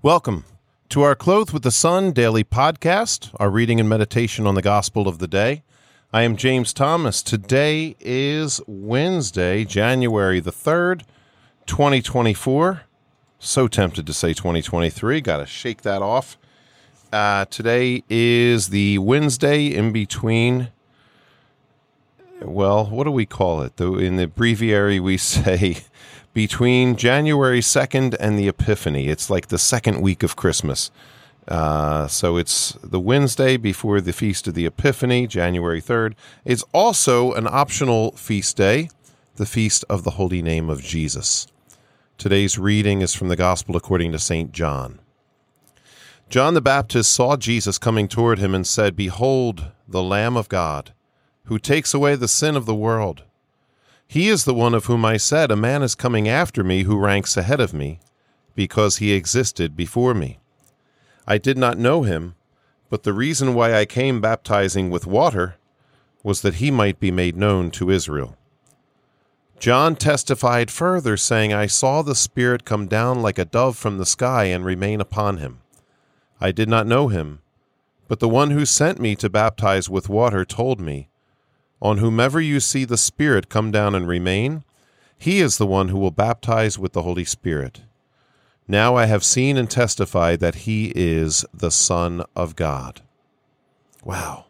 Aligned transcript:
Welcome 0.00 0.44
to 0.90 1.02
our 1.02 1.16
Clothed 1.16 1.52
with 1.52 1.64
the 1.64 1.72
Sun 1.72 2.12
daily 2.12 2.44
podcast, 2.44 3.34
our 3.40 3.50
reading 3.50 3.80
and 3.80 3.88
meditation 3.88 4.46
on 4.46 4.54
the 4.54 4.62
gospel 4.62 5.08
of 5.08 5.18
the 5.18 5.26
day. 5.26 5.64
I 6.12 6.22
am 6.22 6.36
James 6.36 6.72
Thomas. 6.72 7.20
Today 7.20 7.96
is 7.98 8.60
Wednesday, 8.68 9.64
January 9.64 10.38
the 10.38 10.52
3rd, 10.52 11.02
2024. 11.66 12.82
So 13.40 13.66
tempted 13.66 14.06
to 14.06 14.12
say 14.12 14.34
2023. 14.34 15.20
Got 15.20 15.38
to 15.38 15.46
shake 15.46 15.82
that 15.82 16.00
off. 16.00 16.38
Uh, 17.12 17.46
today 17.46 18.04
is 18.08 18.68
the 18.68 18.98
Wednesday 18.98 19.66
in 19.66 19.90
between. 19.90 20.68
Well, 22.40 22.86
what 22.86 23.02
do 23.02 23.10
we 23.10 23.26
call 23.26 23.62
it? 23.62 23.80
In 23.80 24.14
the 24.14 24.28
breviary, 24.28 25.00
we 25.00 25.16
say 25.16 25.78
between 26.38 26.94
January 26.94 27.58
2nd 27.58 28.14
and 28.20 28.38
the 28.38 28.46
Epiphany. 28.46 29.08
It's 29.08 29.28
like 29.28 29.48
the 29.48 29.58
second 29.58 30.00
week 30.00 30.22
of 30.22 30.36
Christmas. 30.36 30.92
Uh, 31.48 32.06
so 32.06 32.36
it's 32.36 32.74
the 32.80 33.00
Wednesday 33.00 33.56
before 33.56 34.00
the 34.00 34.12
Feast 34.12 34.46
of 34.46 34.54
the 34.54 34.64
Epiphany, 34.64 35.26
January 35.26 35.82
3rd. 35.82 36.14
It's 36.44 36.62
also 36.72 37.32
an 37.32 37.48
optional 37.48 38.12
feast 38.12 38.56
day, 38.56 38.88
the 39.34 39.46
Feast 39.46 39.84
of 39.90 40.04
the 40.04 40.12
Holy 40.12 40.40
Name 40.40 40.70
of 40.70 40.80
Jesus. 40.80 41.48
Today's 42.18 42.56
reading 42.56 43.00
is 43.00 43.16
from 43.16 43.26
the 43.26 43.34
Gospel 43.34 43.74
according 43.76 44.12
to 44.12 44.20
St. 44.20 44.52
John. 44.52 45.00
John 46.28 46.54
the 46.54 46.60
Baptist 46.60 47.12
saw 47.12 47.36
Jesus 47.36 47.78
coming 47.78 48.06
toward 48.06 48.38
him 48.38 48.54
and 48.54 48.64
said, 48.64 48.94
Behold, 48.94 49.72
the 49.88 50.04
Lamb 50.04 50.36
of 50.36 50.48
God, 50.48 50.92
who 51.46 51.58
takes 51.58 51.92
away 51.92 52.14
the 52.14 52.28
sin 52.28 52.54
of 52.54 52.64
the 52.64 52.76
world. 52.76 53.24
He 54.08 54.28
is 54.28 54.44
the 54.46 54.54
one 54.54 54.72
of 54.72 54.86
whom 54.86 55.04
I 55.04 55.18
said, 55.18 55.50
A 55.50 55.56
man 55.56 55.82
is 55.82 55.94
coming 55.94 56.28
after 56.28 56.64
me 56.64 56.84
who 56.84 56.96
ranks 56.96 57.36
ahead 57.36 57.60
of 57.60 57.74
me, 57.74 58.00
because 58.54 58.96
he 58.96 59.12
existed 59.12 59.76
before 59.76 60.14
me. 60.14 60.38
I 61.26 61.36
did 61.36 61.58
not 61.58 61.78
know 61.78 62.04
him, 62.04 62.34
but 62.88 63.02
the 63.02 63.12
reason 63.12 63.52
why 63.52 63.74
I 63.74 63.84
came 63.84 64.22
baptizing 64.22 64.88
with 64.88 65.06
water 65.06 65.56
was 66.22 66.40
that 66.40 66.54
he 66.54 66.70
might 66.70 66.98
be 66.98 67.10
made 67.10 67.36
known 67.36 67.70
to 67.72 67.90
Israel. 67.90 68.38
John 69.58 69.94
testified 69.94 70.70
further, 70.70 71.18
saying, 71.18 71.52
I 71.52 71.66
saw 71.66 72.00
the 72.00 72.14
Spirit 72.14 72.64
come 72.64 72.86
down 72.86 73.20
like 73.20 73.38
a 73.38 73.44
dove 73.44 73.76
from 73.76 73.98
the 73.98 74.06
sky 74.06 74.44
and 74.44 74.64
remain 74.64 75.02
upon 75.02 75.36
him. 75.36 75.60
I 76.40 76.50
did 76.50 76.68
not 76.68 76.86
know 76.86 77.08
him, 77.08 77.40
but 78.06 78.20
the 78.20 78.28
one 78.28 78.52
who 78.52 78.64
sent 78.64 78.98
me 79.00 79.14
to 79.16 79.28
baptize 79.28 79.90
with 79.90 80.08
water 80.08 80.46
told 80.46 80.80
me, 80.80 81.10
on 81.80 81.98
whomever 81.98 82.40
you 82.40 82.60
see 82.60 82.84
the 82.84 82.96
Spirit 82.96 83.48
come 83.48 83.70
down 83.70 83.94
and 83.94 84.08
remain, 84.08 84.64
he 85.16 85.40
is 85.40 85.58
the 85.58 85.66
one 85.66 85.88
who 85.88 85.98
will 85.98 86.10
baptize 86.10 86.78
with 86.78 86.92
the 86.92 87.02
Holy 87.02 87.24
Spirit. 87.24 87.82
Now 88.66 88.96
I 88.96 89.06
have 89.06 89.24
seen 89.24 89.56
and 89.56 89.70
testified 89.70 90.40
that 90.40 90.56
he 90.56 90.92
is 90.94 91.44
the 91.54 91.70
Son 91.70 92.24
of 92.36 92.54
God. 92.54 93.00
Wow. 94.04 94.46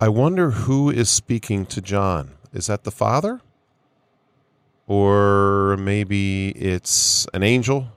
I 0.00 0.08
wonder 0.08 0.50
who 0.52 0.90
is 0.90 1.10
speaking 1.10 1.66
to 1.66 1.82
John. 1.82 2.32
Is 2.52 2.66
that 2.68 2.84
the 2.84 2.90
Father? 2.90 3.42
Or 4.86 5.76
maybe 5.78 6.48
it's 6.50 7.26
an 7.34 7.42
angel? 7.42 7.88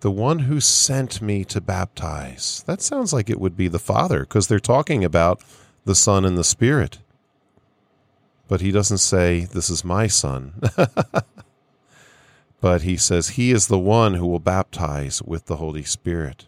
The 0.00 0.10
one 0.10 0.40
who 0.40 0.60
sent 0.60 1.20
me 1.20 1.44
to 1.44 1.60
baptize. 1.60 2.62
That 2.66 2.80
sounds 2.80 3.12
like 3.12 3.28
it 3.28 3.40
would 3.40 3.56
be 3.56 3.68
the 3.68 3.78
Father 3.78 4.20
because 4.20 4.46
they're 4.46 4.60
talking 4.60 5.04
about 5.04 5.42
the 5.84 5.94
Son 5.94 6.24
and 6.24 6.38
the 6.38 6.44
Spirit. 6.44 6.98
But 8.46 8.60
he 8.60 8.70
doesn't 8.70 8.98
say, 8.98 9.44
This 9.44 9.68
is 9.68 9.84
my 9.84 10.06
Son. 10.06 10.54
but 12.60 12.82
he 12.82 12.96
says, 12.96 13.30
He 13.30 13.50
is 13.50 13.66
the 13.66 13.78
one 13.78 14.14
who 14.14 14.26
will 14.26 14.38
baptize 14.38 15.22
with 15.22 15.46
the 15.46 15.56
Holy 15.56 15.82
Spirit. 15.82 16.46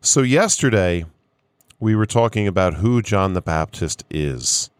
So, 0.00 0.22
yesterday, 0.22 1.04
we 1.78 1.94
were 1.94 2.06
talking 2.06 2.46
about 2.46 2.74
who 2.74 3.00
John 3.00 3.34
the 3.34 3.42
Baptist 3.42 4.04
is. 4.10 4.70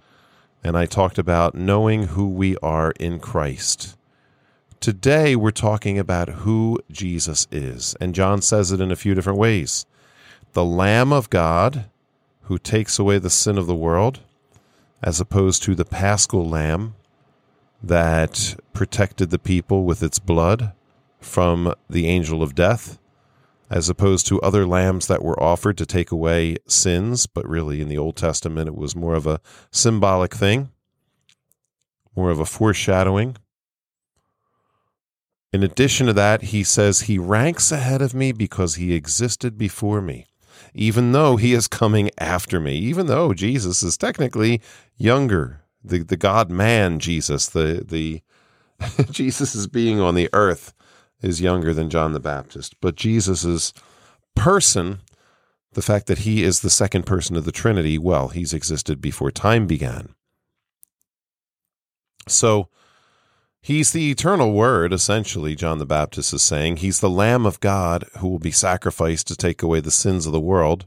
And 0.63 0.77
I 0.77 0.85
talked 0.85 1.19
about 1.19 1.55
knowing 1.55 2.09
who 2.09 2.29
we 2.29 2.57
are 2.59 2.93
in 3.01 3.19
Christ. 3.19 3.97
Today, 4.81 5.37
we're 5.37 5.51
talking 5.51 5.99
about 5.99 6.31
who 6.31 6.81
Jesus 6.91 7.47
is. 7.53 7.95
And 8.01 8.15
John 8.15 8.41
says 8.41 8.73
it 8.73 8.81
in 8.81 8.91
a 8.91 8.97
few 8.97 9.15
different 9.15 9.39
ways 9.39 9.85
the 10.55 10.65
Lamb 10.65 11.13
of 11.13 11.29
God 11.29 11.85
who 12.45 12.57
takes 12.57 12.99
away 12.99 13.19
the 13.19 13.29
sin 13.29 13.59
of 13.59 13.67
the 13.67 13.75
world, 13.75 14.21
as 15.03 15.21
opposed 15.21 15.63
to 15.65 15.75
the 15.75 15.85
paschal 15.85 16.49
lamb 16.49 16.95
that 17.83 18.57
protected 18.73 19.29
the 19.29 19.39
people 19.39 19.85
with 19.85 20.03
its 20.03 20.19
blood 20.19 20.73
from 21.21 21.75
the 21.91 22.07
angel 22.07 22.43
of 22.43 22.55
death, 22.55 22.99
as 23.69 23.91
opposed 23.91 24.27
to 24.29 24.41
other 24.41 24.67
lambs 24.67 25.09
that 25.09 25.23
were 25.23 25.41
offered 25.41 25.77
to 25.77 25.85
take 25.85 26.11
away 26.11 26.57
sins. 26.67 27.27
But 27.27 27.47
really, 27.47 27.83
in 27.83 27.89
the 27.89 27.99
Old 27.99 28.17
Testament, 28.17 28.67
it 28.67 28.77
was 28.77 28.97
more 28.97 29.15
of 29.15 29.27
a 29.27 29.43
symbolic 29.71 30.35
thing, 30.35 30.71
more 32.17 32.31
of 32.31 32.41
a 32.41 32.47
foreshadowing 32.47 33.37
in 35.53 35.63
addition 35.63 36.07
to 36.07 36.13
that, 36.13 36.43
he 36.43 36.63
says 36.63 37.01
he 37.01 37.19
ranks 37.19 37.73
ahead 37.73 38.03
of 38.03 38.15
me 38.15 38.33
because 38.33 38.77
he 38.77 38.95
existed 38.95 39.59
before 39.59 40.01
me, 40.01 40.27
even 40.75 41.13
though 41.13 41.37
he 41.37 41.53
is 41.55 41.67
coming 41.67 42.11
after 42.19 42.61
me, 42.61 42.77
even 42.77 43.07
though 43.07 43.35
Jesus 43.35 43.83
is 43.83 43.97
technically 43.97 44.61
younger. 44.97 45.63
The, 45.83 46.01
the 46.05 46.17
God 46.17 46.51
man 46.51 46.99
Jesus, 46.99 47.49
the, 47.49 47.83
the 47.87 48.23
Jesus' 49.11 49.67
being 49.67 49.99
on 49.99 50.15
the 50.15 50.29
earth 50.33 50.73
is 51.23 51.41
younger 51.41 51.75
than 51.75 51.91
John 51.91 52.13
the 52.13 52.21
Baptist. 52.21 52.77
But 52.81 52.95
Jesus' 52.95 53.73
person, 54.37 55.01
the 55.73 55.83
fact 55.83 56.07
that 56.07 56.19
he 56.19 56.43
is 56.43 56.61
the 56.61 56.71
second 56.71 57.07
person 57.07 57.37
of 57.37 57.45
the 57.45 57.53
Trinity, 57.53 57.99
well, 57.99 58.29
he's 58.29 58.55
existed 58.55 59.01
before 59.01 59.31
time 59.31 59.67
began. 59.67 60.15
So, 62.29 62.69
He's 63.63 63.93
the 63.93 64.11
eternal 64.11 64.53
word, 64.53 64.93
essentially, 64.93 65.55
John 65.55 65.79
the 65.79 65.87
Baptist 65.87 66.33
is 66.33 66.43
saying. 66.43 66.79
He's 66.79 67.01
the 67.01 67.11
Lamb 67.11 67.45
of 67.45 67.61
God 67.61 68.07
who 68.19 68.29
will 68.29 68.39
be 68.39 68.51
sacrificed 68.51 69.29
to 69.29 69.37
take 69.37 69.63
away 69.63 69.81
the 69.81 69.91
sins 69.91 70.25
of 70.25 70.33
the 70.33 70.41
world. 70.41 70.87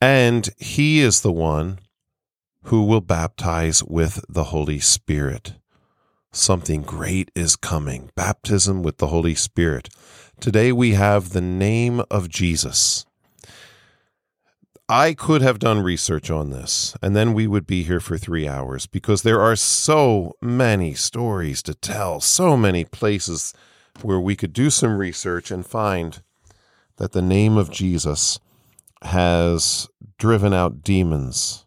And 0.00 0.48
he 0.56 1.00
is 1.00 1.20
the 1.20 1.32
one 1.32 1.80
who 2.64 2.84
will 2.84 3.02
baptize 3.02 3.84
with 3.84 4.24
the 4.28 4.44
Holy 4.44 4.78
Spirit. 4.78 5.54
Something 6.32 6.82
great 6.82 7.30
is 7.34 7.56
coming 7.56 8.10
baptism 8.14 8.82
with 8.82 8.98
the 8.98 9.08
Holy 9.08 9.34
Spirit. 9.34 9.88
Today 10.40 10.72
we 10.72 10.92
have 10.92 11.30
the 11.30 11.40
name 11.40 12.02
of 12.10 12.28
Jesus. 12.28 13.04
I 14.90 15.12
could 15.12 15.42
have 15.42 15.58
done 15.58 15.82
research 15.82 16.30
on 16.30 16.48
this, 16.48 16.96
and 17.02 17.14
then 17.14 17.34
we 17.34 17.46
would 17.46 17.66
be 17.66 17.82
here 17.82 18.00
for 18.00 18.16
three 18.16 18.48
hours 18.48 18.86
because 18.86 19.20
there 19.20 19.40
are 19.40 19.54
so 19.54 20.34
many 20.40 20.94
stories 20.94 21.62
to 21.64 21.74
tell, 21.74 22.22
so 22.22 22.56
many 22.56 22.86
places 22.86 23.52
where 24.00 24.18
we 24.18 24.34
could 24.34 24.54
do 24.54 24.70
some 24.70 24.96
research 24.96 25.50
and 25.50 25.66
find 25.66 26.22
that 26.96 27.12
the 27.12 27.20
name 27.20 27.58
of 27.58 27.70
Jesus 27.70 28.38
has 29.02 29.88
driven 30.16 30.54
out 30.54 30.82
demons. 30.82 31.66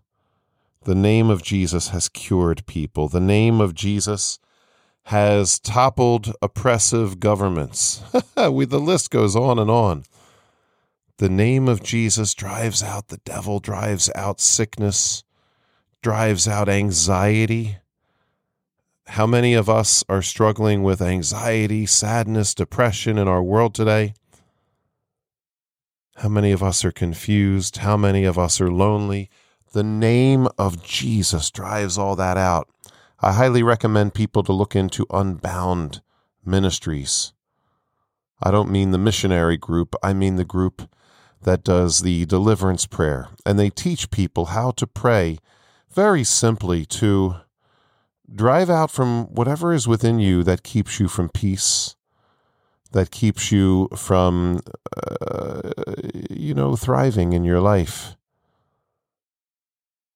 The 0.85 0.95
name 0.95 1.29
of 1.29 1.43
Jesus 1.43 1.89
has 1.89 2.09
cured 2.09 2.65
people. 2.65 3.07
The 3.07 3.19
name 3.19 3.61
of 3.61 3.75
Jesus 3.75 4.39
has 5.05 5.59
toppled 5.59 6.33
oppressive 6.41 7.19
governments. 7.19 8.01
the 8.35 8.49
list 8.49 9.11
goes 9.11 9.35
on 9.35 9.59
and 9.59 9.69
on. 9.69 10.05
The 11.21 11.29
name 11.29 11.67
of 11.67 11.83
Jesus 11.83 12.33
drives 12.33 12.81
out 12.81 13.09
the 13.09 13.19
devil, 13.25 13.59
drives 13.59 14.09
out 14.15 14.41
sickness, 14.41 15.23
drives 16.01 16.47
out 16.47 16.67
anxiety. 16.67 17.77
How 19.05 19.27
many 19.27 19.53
of 19.53 19.69
us 19.69 20.03
are 20.09 20.23
struggling 20.23 20.81
with 20.81 20.99
anxiety, 20.99 21.85
sadness, 21.85 22.55
depression 22.55 23.19
in 23.19 23.27
our 23.27 23.43
world 23.43 23.75
today? 23.75 24.15
How 26.15 26.29
many 26.29 26.51
of 26.51 26.63
us 26.63 26.83
are 26.83 26.91
confused? 26.91 27.77
How 27.77 27.95
many 27.95 28.23
of 28.23 28.39
us 28.39 28.59
are 28.59 28.71
lonely? 28.71 29.29
The 29.73 29.83
name 29.83 30.47
of 30.57 30.83
Jesus 30.83 31.51
drives 31.51 31.99
all 31.99 32.15
that 32.15 32.37
out. 32.37 32.67
I 33.19 33.33
highly 33.33 33.61
recommend 33.61 34.15
people 34.15 34.41
to 34.41 34.53
look 34.53 34.75
into 34.75 35.05
Unbound 35.11 36.01
Ministries. 36.43 37.33
I 38.41 38.49
don't 38.49 38.71
mean 38.71 38.89
the 38.89 38.97
missionary 38.97 39.57
group, 39.57 39.95
I 40.01 40.13
mean 40.13 40.37
the 40.37 40.43
group 40.43 40.89
that 41.43 41.63
does 41.63 42.01
the 42.01 42.25
deliverance 42.25 42.85
prayer. 42.85 43.29
And 43.45 43.57
they 43.57 43.69
teach 43.69 44.11
people 44.11 44.45
how 44.45 44.71
to 44.71 44.87
pray 44.87 45.39
very 45.89 46.23
simply 46.23 46.85
to 46.85 47.35
drive 48.33 48.69
out 48.69 48.91
from 48.91 49.25
whatever 49.25 49.73
is 49.73 49.87
within 49.87 50.19
you 50.19 50.43
that 50.43 50.63
keeps 50.63 50.99
you 50.99 51.07
from 51.07 51.29
peace, 51.29 51.95
that 52.91 53.11
keeps 53.11 53.51
you 53.51 53.89
from, 53.95 54.59
uh, 54.95 55.71
you 56.29 56.53
know, 56.53 56.75
thriving 56.75 57.33
in 57.33 57.43
your 57.43 57.59
life. 57.59 58.15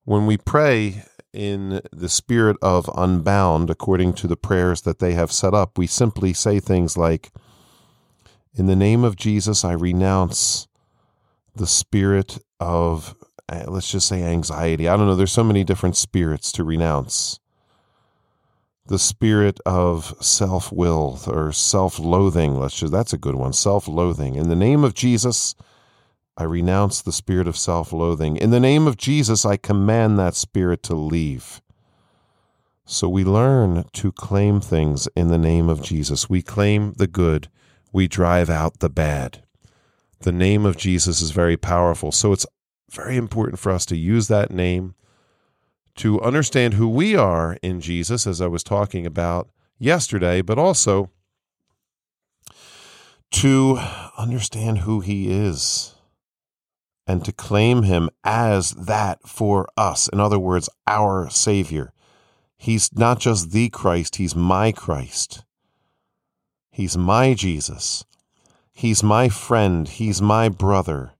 When 0.03 0.25
we 0.25 0.37
pray 0.37 1.03
in 1.33 1.81
the 1.91 2.07
spirit 2.07 2.55
of 2.61 2.89
unbound, 2.95 3.69
according 3.69 4.13
to 4.13 4.27
the 4.27 4.37
prayers 4.37 4.81
that 4.81 4.99
they 4.99 5.13
have 5.13 5.31
set 5.31 5.53
up, 5.53 5.77
we 5.77 5.87
simply 5.87 6.31
say 6.31 6.59
things 6.59 6.95
like, 6.95 7.31
In 8.53 8.67
the 8.67 8.75
name 8.75 9.03
of 9.03 9.17
Jesus, 9.17 9.65
I 9.65 9.73
renounce 9.73 10.67
the 11.55 11.67
spirit 11.67 12.37
of, 12.59 13.15
uh, 13.49 13.65
let's 13.67 13.91
just 13.91 14.07
say, 14.07 14.23
anxiety. 14.23 14.87
I 14.87 14.97
don't 14.97 15.07
know, 15.07 15.15
there's 15.15 15.31
so 15.31 15.43
many 15.43 15.63
different 15.63 15.95
spirits 15.95 16.51
to 16.53 16.63
renounce. 16.63 17.39
The 18.87 18.99
spirit 18.99 19.59
of 19.65 20.13
self 20.21 20.71
will 20.71 21.19
or 21.27 21.51
self 21.51 21.97
loathing, 21.97 22.59
let's 22.59 22.77
just, 22.79 22.91
that's 22.91 23.13
a 23.13 23.17
good 23.17 23.35
one, 23.35 23.53
self 23.53 23.87
loathing. 23.87 24.35
In 24.35 24.49
the 24.49 24.55
name 24.55 24.83
of 24.83 24.93
Jesus, 24.93 25.55
I 26.37 26.43
renounce 26.43 27.01
the 27.01 27.13
spirit 27.13 27.47
of 27.47 27.57
self 27.57 27.93
loathing. 27.93 28.37
In 28.37 28.51
the 28.51 28.59
name 28.59 28.87
of 28.87 28.97
Jesus, 28.97 29.45
I 29.45 29.57
command 29.57 30.19
that 30.19 30.35
spirit 30.35 30.83
to 30.83 30.95
leave. 30.95 31.61
So 32.85 33.09
we 33.09 33.23
learn 33.23 33.85
to 33.93 34.11
claim 34.11 34.61
things 34.61 35.07
in 35.15 35.29
the 35.29 35.39
name 35.39 35.69
of 35.69 35.81
Jesus. 35.81 36.29
We 36.29 36.43
claim 36.43 36.93
the 36.97 37.07
good, 37.07 37.47
we 37.91 38.07
drive 38.07 38.49
out 38.49 38.79
the 38.79 38.89
bad. 38.89 39.41
The 40.19 40.31
name 40.31 40.65
of 40.65 40.77
Jesus 40.77 41.21
is 41.21 41.31
very 41.31 41.57
powerful. 41.57 42.11
So 42.11 42.31
it's 42.31 42.45
very 42.91 43.17
important 43.17 43.59
for 43.59 43.71
us 43.71 43.85
to 43.87 43.97
use 43.97 44.27
that 44.27 44.51
name 44.51 44.95
to 45.95 46.21
understand 46.21 46.73
who 46.73 46.89
we 46.89 47.15
are 47.15 47.57
in 47.61 47.79
Jesus, 47.79 48.27
as 48.27 48.41
I 48.41 48.47
was 48.47 48.63
talking 48.63 49.05
about 49.05 49.49
yesterday, 49.79 50.41
but 50.41 50.59
also 50.59 51.09
to 53.31 53.79
understand 54.17 54.79
who 54.79 54.99
he 54.99 55.31
is 55.31 55.95
and 57.07 57.23
to 57.23 57.31
claim 57.31 57.83
him 57.83 58.09
as 58.23 58.71
that 58.71 59.27
for 59.27 59.67
us. 59.77 60.07
In 60.09 60.19
other 60.19 60.39
words, 60.39 60.69
our 60.87 61.29
Savior. 61.29 61.93
He's 62.57 62.91
not 62.93 63.19
just 63.19 63.51
the 63.51 63.69
Christ, 63.69 64.15
he's 64.15 64.35
my 64.35 64.71
Christ. 64.71 65.43
He's 66.71 66.97
my 66.97 67.33
Jesus. 67.33 68.05
He's 68.75 69.01
my 69.01 69.29
friend. 69.29 69.87
He's 69.87 70.21
my 70.21 70.49
brother. 70.49 71.13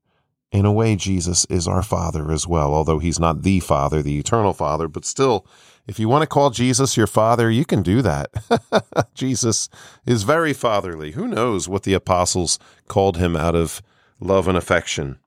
In 0.52 0.64
a 0.66 0.72
way, 0.72 0.96
Jesus 0.96 1.46
is 1.46 1.68
our 1.68 1.82
Father 1.82 2.32
as 2.32 2.48
well, 2.48 2.72
although 2.72 3.00
he's 3.00 3.20
not 3.20 3.42
the 3.42 3.60
Father, 3.60 4.04
the 4.04 4.20
eternal 4.20 4.54
Father, 4.54 4.88
but 4.88 5.04
still, 5.04 5.48
if 5.88 6.00
you 6.00 6.08
want 6.08 6.22
to 6.22 6.28
call 6.28 6.52
Jesus 6.52 6.96
your 6.96 7.08
Father, 7.08 7.50
you 7.50 7.66
can 7.66 7.82
do 7.82 8.04
that. 8.04 8.30
Jesus 9.16 9.70
is 10.06 10.22
very 10.22 10.54
fatherly. 10.54 11.14
Who 11.14 11.28
knows 11.28 11.68
what 11.68 11.82
the 11.82 11.96
apostles 11.96 12.60
called 12.88 13.18
him 13.18 13.36
out 13.36 13.56
of 13.56 13.82
love 14.20 14.48
and 14.48 14.56
affection? 14.56 15.18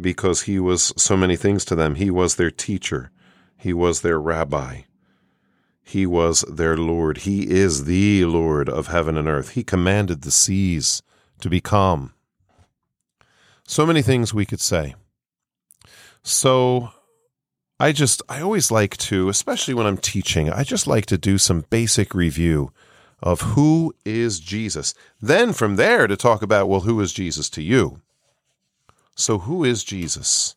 because 0.00 0.42
he 0.42 0.58
was 0.58 0.92
so 0.96 1.16
many 1.16 1.36
things 1.36 1.64
to 1.66 1.74
them. 1.74 1.96
He 1.96 2.10
was 2.10 2.36
their 2.36 2.50
teacher, 2.50 3.10
he 3.56 3.72
was 3.72 4.00
their 4.00 4.20
rabbi, 4.20 4.82
he 5.82 6.06
was 6.06 6.42
their 6.42 6.76
Lord. 6.76 7.18
He 7.18 7.50
is 7.50 7.84
the 7.84 8.24
Lord 8.24 8.68
of 8.68 8.86
heaven 8.86 9.16
and 9.16 9.28
earth. 9.28 9.50
He 9.50 9.64
commanded 9.64 10.22
the 10.22 10.30
seas 10.30 11.02
to 11.42 11.50
be 11.50 11.60
calm. 11.60 12.14
So 13.64 13.86
many 13.86 14.02
things 14.02 14.34
we 14.34 14.46
could 14.46 14.60
say. 14.60 14.94
So 16.22 16.90
I 17.78 17.92
just, 17.92 18.22
I 18.28 18.40
always 18.40 18.70
like 18.70 18.96
to, 18.98 19.28
especially 19.28 19.74
when 19.74 19.86
I'm 19.86 19.96
teaching, 19.96 20.50
I 20.50 20.64
just 20.64 20.86
like 20.86 21.06
to 21.06 21.18
do 21.18 21.38
some 21.38 21.64
basic 21.70 22.14
review 22.14 22.72
of 23.22 23.40
who 23.40 23.94
is 24.04 24.40
Jesus. 24.40 24.94
Then 25.20 25.52
from 25.52 25.76
there 25.76 26.06
to 26.06 26.16
talk 26.16 26.42
about, 26.42 26.68
well, 26.68 26.80
who 26.80 27.00
is 27.00 27.12
Jesus 27.12 27.48
to 27.50 27.62
you? 27.62 28.00
So, 29.14 29.38
who 29.38 29.64
is 29.64 29.84
Jesus? 29.84 30.56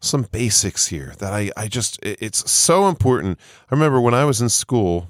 Some 0.00 0.22
basics 0.30 0.88
here 0.88 1.14
that 1.18 1.32
I, 1.32 1.50
I 1.56 1.66
just, 1.68 1.98
it's 2.02 2.50
so 2.50 2.88
important. 2.88 3.38
I 3.70 3.74
remember 3.74 4.00
when 4.00 4.14
I 4.14 4.24
was 4.24 4.40
in 4.40 4.48
school, 4.48 5.08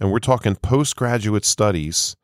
and 0.00 0.10
we're 0.10 0.18
talking 0.18 0.56
postgraduate 0.56 1.44
studies, 1.44 2.16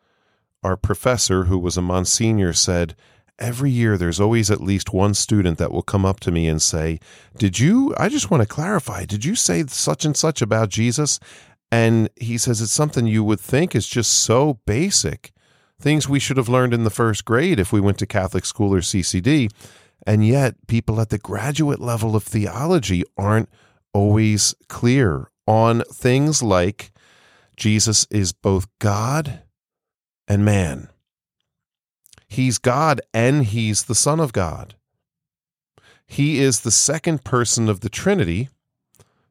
our 0.67 0.77
professor, 0.77 1.45
who 1.45 1.59
was 1.59 1.77
a 1.77 1.83
Monsignor, 1.83 2.53
said, 2.53 2.97
Every 3.39 3.71
year 3.71 3.97
there's 3.97 4.19
always 4.19 4.51
at 4.51 4.61
least 4.61 4.93
one 4.93 5.15
student 5.15 5.59
that 5.59 5.71
will 5.71 5.83
come 5.83 6.05
up 6.05 6.19
to 6.21 6.33
me 6.33 6.49
and 6.49 6.61
say, 6.61 6.99
Did 7.39 7.61
you, 7.61 7.95
I 7.97 8.09
just 8.09 8.31
want 8.31 8.43
to 8.43 8.49
clarify, 8.49 9.05
did 9.05 9.25
you 9.25 9.37
say 9.37 9.65
such 9.67 10.05
and 10.05 10.17
such 10.17 10.43
about 10.43 10.71
Jesus? 10.71 11.21
And 11.71 12.11
he 12.17 12.37
says, 12.37 12.61
It's 12.61 12.73
something 12.73 13.07
you 13.07 13.23
would 13.23 13.39
think 13.39 13.77
is 13.77 13.87
just 13.87 14.13
so 14.13 14.59
basic 14.67 15.33
things 15.81 16.09
we 16.09 16.19
should 16.19 16.37
have 16.37 16.49
learned 16.49 16.75
in 16.75 16.83
the 16.83 16.91
first 16.91 17.25
grade 17.25 17.61
if 17.61 17.73
we 17.73 17.81
went 17.81 17.99
to 17.99 18.07
Catholic 18.07 18.45
school 18.45 18.75
or 18.75 18.81
CCD. 18.81 19.53
And 20.05 20.27
yet, 20.27 20.55
people 20.67 21.01
at 21.01 21.11
the 21.11 21.19
graduate 21.19 21.81
level 21.81 22.17
of 22.17 22.25
theology 22.25 23.05
aren't 23.17 23.51
always 23.93 24.55
clear 24.69 25.31
on 25.47 25.83
things 25.93 26.43
like 26.43 26.91
Jesus 27.57 28.07
is 28.11 28.33
both 28.33 28.67
God 28.81 29.43
and 30.29 30.45
man. 30.45 30.89
He's 32.29 32.59
God 32.59 33.01
and 33.15 33.45
he's 33.45 33.85
the 33.85 33.95
Son 33.95 34.21
of 34.21 34.33
God. 34.33 34.75
He 36.07 36.41
is 36.41 36.61
the 36.61 36.71
second 36.71 37.25
person 37.25 37.69
of 37.69 37.81
the 37.81 37.89
Trinity 37.89 38.49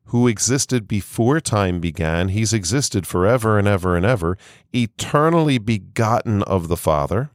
who 0.10 0.28
existed 0.28 0.88
before 0.88 1.40
time 1.40 1.80
began. 1.80 2.30
He's 2.30 2.54
existed 2.54 3.08
forever 3.08 3.58
and 3.58 3.68
ever 3.68 3.96
and 3.96 4.06
ever, 4.06 4.38
eternally 4.72 5.58
begotten 5.58 6.44
of 6.44 6.68
the 6.68 6.78
Father. 6.78 7.32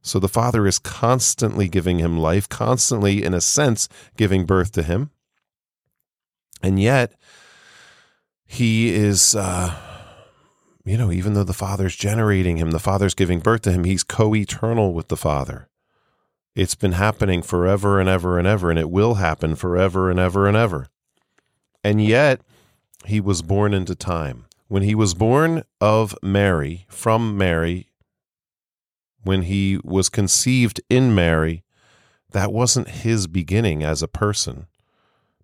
So 0.00 0.18
the 0.18 0.28
Father 0.28 0.66
is 0.66 0.78
constantly 0.78 1.68
giving 1.68 1.98
him 1.98 2.18
life, 2.18 2.48
constantly, 2.48 3.22
in 3.24 3.34
a 3.34 3.40
sense, 3.40 3.88
giving 4.16 4.46
birth 4.46 4.72
to 4.72 4.82
him. 4.82 5.10
And 6.62 6.80
yet, 6.80 7.12
he 8.46 8.94
is, 8.94 9.34
uh, 9.34 9.74
you 10.86 10.96
know, 10.96 11.10
even 11.10 11.34
though 11.34 11.44
the 11.44 11.52
Father's 11.52 11.96
generating 11.96 12.58
him, 12.58 12.70
the 12.70 12.78
Father's 12.78 13.14
giving 13.14 13.40
birth 13.40 13.62
to 13.62 13.72
him, 13.72 13.84
he's 13.84 14.04
co 14.04 14.34
eternal 14.34 14.94
with 14.94 15.08
the 15.08 15.16
Father. 15.16 15.68
It's 16.54 16.76
been 16.76 16.92
happening 16.92 17.42
forever 17.42 17.98
and 17.98 18.08
ever 18.08 18.38
and 18.38 18.46
ever, 18.46 18.70
and 18.70 18.78
it 18.78 18.88
will 18.88 19.14
happen 19.14 19.56
forever 19.56 20.10
and 20.10 20.20
ever 20.20 20.46
and 20.46 20.56
ever. 20.56 20.86
And 21.82 22.02
yet, 22.02 22.40
he 23.04 23.20
was 23.20 23.42
born 23.42 23.74
into 23.74 23.94
time. 23.96 24.46
When 24.68 24.82
he 24.82 24.94
was 24.94 25.12
born 25.12 25.64
of 25.80 26.16
Mary, 26.22 26.86
from 26.88 27.36
Mary, 27.36 27.88
when 29.22 29.42
he 29.42 29.80
was 29.82 30.08
conceived 30.08 30.80
in 30.88 31.14
Mary, 31.14 31.64
that 32.30 32.52
wasn't 32.52 32.88
his 32.88 33.26
beginning 33.26 33.82
as 33.82 34.02
a 34.02 34.08
person. 34.08 34.66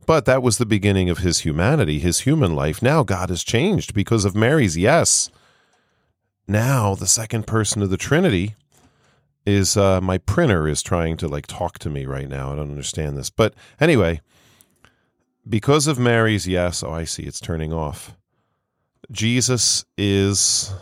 But 0.06 0.25
that 0.25 0.43
was 0.43 0.58
the 0.58 0.66
beginning 0.66 1.10
of 1.10 1.19
his 1.19 1.40
humanity, 1.40 1.99
his 1.99 2.20
human 2.20 2.54
life. 2.54 2.82
Now 2.82 3.02
God 3.02 3.28
has 3.28 3.44
changed 3.44 3.94
because 3.94 4.25
of 4.25 4.34
Mary's 4.34 4.76
yes. 4.76 5.31
Now 6.49 6.94
the 6.94 7.06
second 7.06 7.46
person 7.46 7.82
of 7.82 7.90
the 7.90 7.96
Trinity 7.96 8.56
is 9.47 9.76
uh, 9.76 10.00
my 10.00 10.18
printer 10.18 10.68
is 10.68 10.82
trying 10.82 11.16
to 11.18 11.28
like 11.28 11.47
talk 11.47 11.78
to 11.80 11.90
me 11.90 12.06
right 12.06 12.28
now. 12.28 12.52
I 12.52 12.56
don't 12.56 12.71
understand 12.71 13.16
this. 13.16 13.30
But 13.30 13.54
anyway, 13.80 14.21
because 15.49 15.87
of 15.87 15.99
Mary's 15.99 16.47
yes, 16.47 16.82
oh, 16.82 16.92
I 16.92 17.04
see, 17.04 17.25
it's 17.25 17.40
turning 17.40 17.73
off. 17.73 18.16
Jesus 19.11 19.85
is 19.97 20.73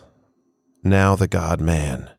now 0.84 1.16
the 1.16 1.28
God 1.28 1.60
man. 1.60 2.10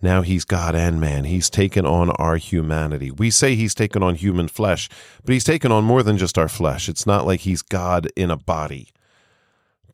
Now 0.00 0.22
he's 0.22 0.44
God 0.44 0.74
and 0.74 1.00
man. 1.00 1.24
He's 1.24 1.50
taken 1.50 1.84
on 1.84 2.10
our 2.10 2.36
humanity. 2.36 3.10
We 3.10 3.30
say 3.30 3.54
he's 3.54 3.74
taken 3.74 4.02
on 4.02 4.14
human 4.14 4.48
flesh, 4.48 4.88
but 5.24 5.32
he's 5.32 5.44
taken 5.44 5.72
on 5.72 5.84
more 5.84 6.02
than 6.02 6.18
just 6.18 6.38
our 6.38 6.48
flesh. 6.48 6.88
It's 6.88 7.06
not 7.06 7.26
like 7.26 7.40
he's 7.40 7.62
God 7.62 8.08
in 8.14 8.30
a 8.30 8.36
body, 8.36 8.90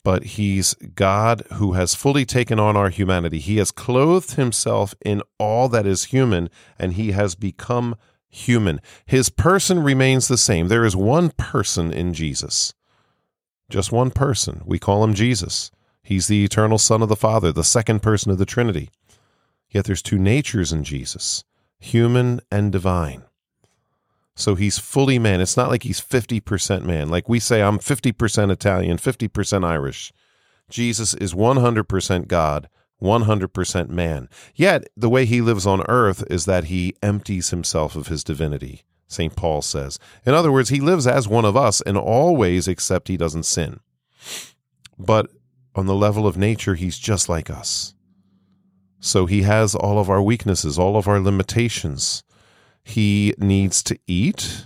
but 0.03 0.23
he's 0.23 0.75
God 0.93 1.43
who 1.53 1.73
has 1.73 1.95
fully 1.95 2.25
taken 2.25 2.59
on 2.59 2.77
our 2.77 2.89
humanity. 2.89 3.39
He 3.39 3.57
has 3.57 3.71
clothed 3.71 4.33
himself 4.33 4.93
in 5.03 5.23
all 5.39 5.69
that 5.69 5.87
is 5.87 6.05
human, 6.05 6.49
and 6.77 6.93
he 6.93 7.11
has 7.13 7.33
become 7.33 7.95
human. 8.29 8.81
His 9.07 9.29
person 9.29 9.81
remains 9.81 10.27
the 10.27 10.37
same. 10.37 10.67
There 10.67 10.85
is 10.85 10.95
one 10.95 11.31
person 11.31 11.91
in 11.91 12.13
Jesus. 12.13 12.75
Just 13.69 13.91
one 13.91 14.11
person. 14.11 14.61
We 14.65 14.77
call 14.77 15.03
him 15.03 15.15
Jesus. 15.15 15.71
He's 16.03 16.27
the 16.27 16.43
eternal 16.43 16.77
Son 16.77 17.01
of 17.01 17.09
the 17.09 17.15
Father, 17.15 17.51
the 17.51 17.63
second 17.63 18.03
person 18.03 18.31
of 18.31 18.37
the 18.37 18.45
Trinity. 18.45 18.91
Yet 19.75 19.83
there's 19.83 20.01
two 20.01 20.17
natures 20.17 20.71
in 20.71 20.85
Jesus 20.85 21.43
human 21.81 22.39
and 22.49 22.71
divine. 22.71 23.23
So 24.33 24.55
he's 24.55 24.79
fully 24.79 25.19
man. 25.19 25.41
It's 25.41 25.57
not 25.57 25.69
like 25.69 25.83
he's 25.83 25.99
50% 25.99 26.83
man. 26.83 27.09
Like 27.09 27.27
we 27.27 27.41
say, 27.41 27.61
I'm 27.61 27.79
50% 27.79 28.51
Italian, 28.51 28.95
50% 28.95 29.65
Irish. 29.65 30.13
Jesus 30.69 31.13
is 31.15 31.33
100% 31.33 32.27
God, 32.29 32.69
100% 33.01 33.89
man. 33.89 34.29
Yet, 34.55 34.87
the 34.95 35.09
way 35.09 35.25
he 35.25 35.41
lives 35.41 35.67
on 35.67 35.83
earth 35.89 36.23
is 36.29 36.45
that 36.45 36.65
he 36.65 36.95
empties 37.03 37.49
himself 37.49 37.97
of 37.97 38.07
his 38.07 38.23
divinity, 38.23 38.83
St. 39.09 39.35
Paul 39.35 39.61
says. 39.61 39.99
In 40.25 40.33
other 40.33 40.53
words, 40.53 40.69
he 40.69 40.79
lives 40.79 41.05
as 41.05 41.27
one 41.27 41.43
of 41.43 41.57
us 41.57 41.81
in 41.81 41.97
all 41.97 42.37
ways 42.37 42.69
except 42.69 43.09
he 43.09 43.17
doesn't 43.17 43.43
sin. 43.43 43.81
But 44.97 45.29
on 45.75 45.85
the 45.85 45.93
level 45.93 46.25
of 46.25 46.37
nature, 46.37 46.75
he's 46.75 46.97
just 46.97 47.27
like 47.27 47.49
us. 47.49 47.94
So 49.05 49.27
he 49.27 49.43
has 49.43 49.75
all 49.75 49.99
of 49.99 50.09
our 50.09 50.21
weaknesses, 50.21 50.79
all 50.79 50.97
of 50.97 51.07
our 51.07 51.19
limitations. 51.19 52.23
He 52.83 53.35
needs 53.37 53.83
to 53.83 53.99
eat. 54.07 54.65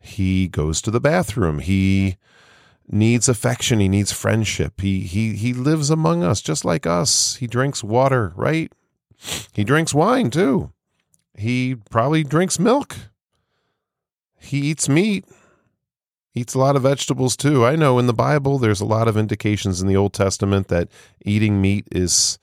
He 0.00 0.48
goes 0.48 0.80
to 0.80 0.90
the 0.90 0.98
bathroom. 0.98 1.58
He 1.58 2.16
needs 2.88 3.28
affection. 3.28 3.78
He 3.78 3.88
needs 3.90 4.12
friendship. 4.12 4.80
He 4.80 5.00
he 5.00 5.34
he 5.34 5.52
lives 5.52 5.90
among 5.90 6.24
us 6.24 6.40
just 6.40 6.64
like 6.64 6.86
us. 6.86 7.36
He 7.36 7.46
drinks 7.46 7.84
water, 7.84 8.32
right? 8.34 8.72
He 9.52 9.62
drinks 9.62 9.92
wine 9.92 10.30
too. 10.30 10.72
He 11.36 11.74
probably 11.90 12.24
drinks 12.24 12.58
milk. 12.58 12.96
He 14.40 14.58
eats 14.70 14.88
meat. 14.88 15.26
Eats 16.34 16.54
a 16.54 16.58
lot 16.58 16.76
of 16.76 16.82
vegetables 16.82 17.36
too. 17.36 17.66
I 17.66 17.76
know 17.76 17.98
in 17.98 18.06
the 18.06 18.14
Bible 18.14 18.56
there's 18.56 18.80
a 18.80 18.86
lot 18.86 19.06
of 19.06 19.18
indications 19.18 19.82
in 19.82 19.86
the 19.86 19.96
Old 19.96 20.14
Testament 20.14 20.68
that 20.68 20.88
eating 21.26 21.60
meat 21.60 21.86
is 21.92 22.38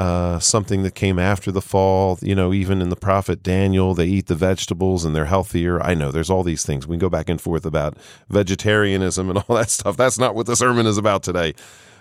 uh, 0.00 0.38
something 0.38 0.82
that 0.82 0.94
came 0.94 1.18
after 1.18 1.52
the 1.52 1.60
fall. 1.60 2.18
You 2.22 2.34
know, 2.34 2.54
even 2.54 2.80
in 2.80 2.88
the 2.88 2.96
prophet 2.96 3.42
Daniel, 3.42 3.92
they 3.92 4.06
eat 4.06 4.28
the 4.28 4.34
vegetables 4.34 5.04
and 5.04 5.14
they're 5.14 5.26
healthier. 5.26 5.78
I 5.82 5.92
know 5.92 6.10
there's 6.10 6.30
all 6.30 6.42
these 6.42 6.64
things. 6.64 6.86
We 6.86 6.96
go 6.96 7.10
back 7.10 7.28
and 7.28 7.38
forth 7.38 7.66
about 7.66 7.98
vegetarianism 8.30 9.28
and 9.28 9.38
all 9.40 9.56
that 9.56 9.68
stuff. 9.68 9.98
That's 9.98 10.18
not 10.18 10.34
what 10.34 10.46
the 10.46 10.56
sermon 10.56 10.86
is 10.86 10.96
about 10.96 11.22
today. 11.22 11.52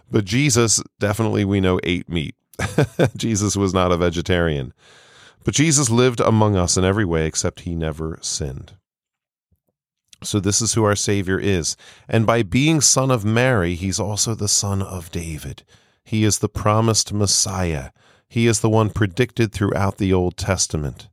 But 0.09 0.23
Jesus 0.23 0.81
definitely, 0.99 1.43
we 1.43 1.59
know, 1.59 1.77
ate 1.83 2.07
meat. 2.07 2.35
Jesus 3.17 3.57
was 3.57 3.73
not 3.73 3.91
a 3.91 3.97
vegetarian. 3.97 4.73
But 5.43 5.53
Jesus 5.53 5.89
lived 5.89 6.21
among 6.21 6.55
us 6.55 6.77
in 6.77 6.85
every 6.85 7.05
way 7.05 7.25
except 7.25 7.61
he 7.61 7.75
never 7.75 8.17
sinned. 8.21 8.75
So 10.23 10.39
this 10.39 10.61
is 10.61 10.73
who 10.73 10.85
our 10.85 10.95
Savior 10.95 11.37
is. 11.37 11.75
And 12.07 12.25
by 12.25 12.43
being 12.43 12.79
son 12.79 13.11
of 13.11 13.25
Mary, 13.25 13.75
he's 13.75 13.99
also 13.99 14.35
the 14.35 14.47
son 14.47 14.81
of 14.81 15.11
David. 15.11 15.63
He 16.09 16.23
is 16.23 16.39
the 16.39 16.49
promised 16.49 17.13
Messiah. 17.13 17.91
He 18.27 18.47
is 18.47 18.61
the 18.61 18.69
one 18.69 18.89
predicted 18.89 19.51
throughout 19.51 19.99
the 19.99 20.11
Old 20.11 20.37
Testament. 20.37 21.07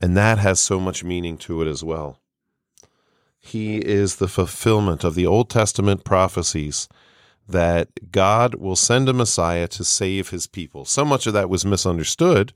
And 0.00 0.16
that 0.16 0.38
has 0.38 0.58
so 0.58 0.80
much 0.80 1.04
meaning 1.04 1.38
to 1.38 1.62
it 1.62 1.68
as 1.68 1.84
well. 1.84 2.18
He 3.38 3.76
is 3.76 4.16
the 4.16 4.26
fulfillment 4.26 5.04
of 5.04 5.14
the 5.14 5.24
Old 5.24 5.50
Testament 5.50 6.02
prophecies 6.02 6.88
that 7.48 8.10
God 8.10 8.56
will 8.56 8.74
send 8.74 9.08
a 9.08 9.12
Messiah 9.12 9.68
to 9.68 9.84
save 9.84 10.30
his 10.30 10.48
people. 10.48 10.84
So 10.84 11.04
much 11.04 11.28
of 11.28 11.32
that 11.34 11.48
was 11.48 11.64
misunderstood. 11.64 12.52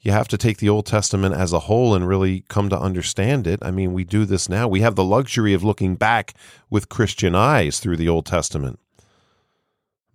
You 0.00 0.10
have 0.10 0.26
to 0.26 0.36
take 0.36 0.58
the 0.58 0.68
Old 0.68 0.86
Testament 0.86 1.32
as 1.32 1.52
a 1.52 1.60
whole 1.60 1.94
and 1.94 2.08
really 2.08 2.44
come 2.48 2.68
to 2.70 2.80
understand 2.80 3.46
it. 3.46 3.60
I 3.62 3.70
mean, 3.70 3.92
we 3.92 4.02
do 4.02 4.24
this 4.24 4.48
now. 4.48 4.66
We 4.66 4.80
have 4.80 4.96
the 4.96 5.04
luxury 5.04 5.54
of 5.54 5.62
looking 5.62 5.94
back 5.94 6.34
with 6.68 6.88
Christian 6.88 7.36
eyes 7.36 7.78
through 7.78 7.98
the 7.98 8.08
Old 8.08 8.26
Testament. 8.26 8.80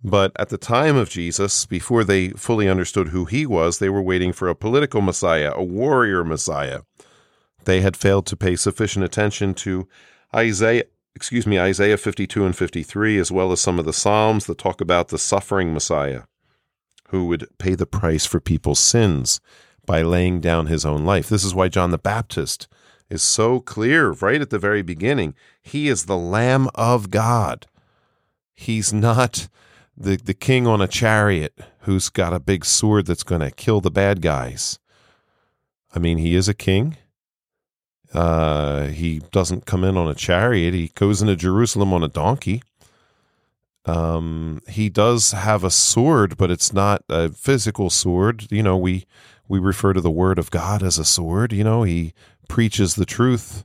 But 0.06 0.32
at 0.38 0.50
the 0.50 0.58
time 0.58 0.96
of 0.96 1.08
Jesus, 1.08 1.64
before 1.64 2.04
they 2.04 2.28
fully 2.30 2.68
understood 2.68 3.08
who 3.08 3.24
he 3.24 3.46
was, 3.46 3.78
they 3.78 3.88
were 3.88 4.02
waiting 4.02 4.34
for 4.34 4.48
a 4.48 4.54
political 4.54 5.00
Messiah, 5.00 5.52
a 5.54 5.64
warrior 5.64 6.22
Messiah. 6.22 6.82
They 7.64 7.80
had 7.80 7.96
failed 7.96 8.26
to 8.26 8.36
pay 8.36 8.56
sufficient 8.56 9.02
attention 9.02 9.54
to 9.54 9.88
Isaiah, 10.34 10.84
excuse 11.16 11.46
me, 11.46 11.58
Isaiah 11.58 11.96
52 11.96 12.44
and 12.44 12.54
53, 12.54 13.18
as 13.18 13.32
well 13.32 13.50
as 13.50 13.62
some 13.62 13.78
of 13.78 13.86
the 13.86 13.94
Psalms 13.94 14.44
that 14.44 14.58
talk 14.58 14.82
about 14.82 15.08
the 15.08 15.18
suffering 15.18 15.72
Messiah 15.72 16.24
who 17.08 17.26
would 17.26 17.48
pay 17.58 17.74
the 17.74 17.86
price 17.86 18.26
for 18.26 18.40
people's 18.40 18.80
sins 18.80 19.40
by 19.86 20.02
laying 20.02 20.40
down 20.40 20.66
his 20.66 20.84
own 20.84 21.04
life. 21.04 21.28
This 21.28 21.44
is 21.44 21.54
why 21.54 21.68
John 21.68 21.92
the 21.92 21.98
Baptist 21.98 22.68
is 23.08 23.22
so 23.22 23.60
clear 23.60 24.10
right 24.10 24.40
at 24.40 24.50
the 24.50 24.58
very 24.58 24.82
beginning. 24.82 25.34
He 25.62 25.88
is 25.88 26.04
the 26.04 26.16
Lamb 26.16 26.68
of 26.74 27.10
God. 27.10 27.66
He's 28.54 28.92
not 28.92 29.48
the, 29.96 30.16
the 30.16 30.34
king 30.34 30.66
on 30.66 30.80
a 30.80 30.88
chariot 30.88 31.58
who's 31.80 32.08
got 32.08 32.32
a 32.32 32.40
big 32.40 32.64
sword 32.64 33.06
that's 33.06 33.22
going 33.22 33.40
to 33.40 33.50
kill 33.50 33.80
the 33.80 33.90
bad 33.90 34.20
guys. 34.20 34.78
I 35.94 35.98
mean, 35.98 36.18
he 36.18 36.34
is 36.34 36.48
a 36.48 36.54
king. 36.54 36.96
Uh, 38.12 38.86
he 38.86 39.20
doesn't 39.32 39.66
come 39.66 39.84
in 39.84 39.96
on 39.96 40.08
a 40.08 40.14
chariot. 40.14 40.74
He 40.74 40.88
goes 40.88 41.20
into 41.20 41.36
Jerusalem 41.36 41.92
on 41.92 42.02
a 42.02 42.08
donkey. 42.08 42.62
Um, 43.86 44.62
he 44.68 44.88
does 44.88 45.32
have 45.32 45.62
a 45.62 45.70
sword, 45.70 46.36
but 46.36 46.50
it's 46.50 46.72
not 46.72 47.04
a 47.08 47.30
physical 47.30 47.90
sword. 47.90 48.50
You 48.50 48.62
know, 48.62 48.76
we 48.76 49.06
we 49.46 49.58
refer 49.58 49.92
to 49.92 50.00
the 50.00 50.10
word 50.10 50.38
of 50.38 50.50
God 50.50 50.82
as 50.82 50.98
a 50.98 51.04
sword. 51.04 51.52
You 51.52 51.64
know, 51.64 51.82
he 51.82 52.14
preaches 52.48 52.94
the 52.94 53.04
truth 53.04 53.64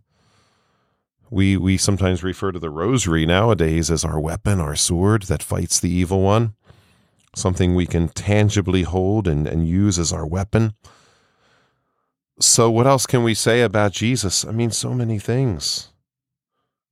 we 1.32 1.58
we 1.58 1.78
sometimes 1.78 2.24
refer 2.24 2.52
to 2.52 2.60
the 2.60 2.70
rosary 2.70 3.26
nowadays 3.26 3.92
as 3.92 4.04
our 4.04 4.20
weapon, 4.20 4.60
our 4.60 4.76
sword 4.76 5.24
that 5.24 5.44
fights 5.44 5.80
the 5.80 5.90
evil 5.90 6.22
one, 6.22 6.56
something 7.36 7.76
we 7.76 7.86
can 7.86 8.10
tangibly 8.10 8.84
hold 8.84 9.28
and, 9.28 9.48
and 9.48 9.68
use 9.68 10.00
as 10.00 10.12
our 10.12 10.26
weapon. 10.26 10.74
So, 12.40 12.72
what 12.72 12.88
else 12.88 13.06
can 13.06 13.24
we 13.24 13.34
say 13.34 13.62
about 13.62 13.92
Jesus? 13.92 14.46
I 14.46 14.52
mean, 14.52 14.72
so 14.72 14.94
many 14.94 15.20
things. 15.20 15.90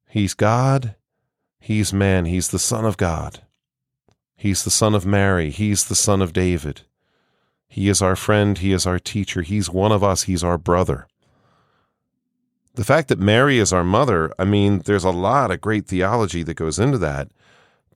He's 0.09 0.33
God, 0.33 0.95
He's 1.59 1.93
man, 1.93 2.25
He's 2.25 2.49
the 2.49 2.59
Son 2.59 2.85
of 2.85 2.97
God, 2.97 3.41
He's 4.35 4.63
the 4.63 4.71
Son 4.71 4.93
of 4.93 5.05
Mary, 5.05 5.49
He's 5.49 5.85
the 5.85 5.95
Son 5.95 6.21
of 6.21 6.33
David. 6.33 6.81
He 7.69 7.89
is 7.89 8.01
our 8.01 8.15
friend, 8.15 8.57
He 8.57 8.71
is 8.71 8.85
our 8.85 8.99
teacher, 8.99 9.41
He's 9.41 9.69
one 9.69 9.91
of 9.91 10.03
us, 10.03 10.23
He's 10.23 10.43
our 10.43 10.57
brother 10.57 11.07
the 12.77 12.85
fact 12.85 13.07
that 13.07 13.17
Mary 13.17 13.57
is 13.57 13.73
our 13.73 13.83
mother, 13.83 14.31
I 14.37 14.45
mean, 14.45 14.83
there's 14.85 15.03
a 15.03 15.09
lot 15.09 15.49
of 15.49 15.61
great 15.61 15.87
theology 15.87 16.43
that 16.43 16.53
goes 16.53 16.77
into 16.77 16.99
that. 16.99 17.29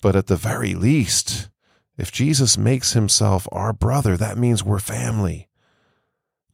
But 0.02 0.16
at 0.16 0.26
the 0.26 0.36
very 0.36 0.74
least, 0.74 1.50
if 2.00 2.12
Jesus 2.12 2.58
makes 2.58 2.94
himself 2.94 3.48
our 3.52 3.74
brother, 3.74 4.18
that 4.18 4.40
means 4.40 4.64
we're 4.64 4.80
family. 4.80 5.48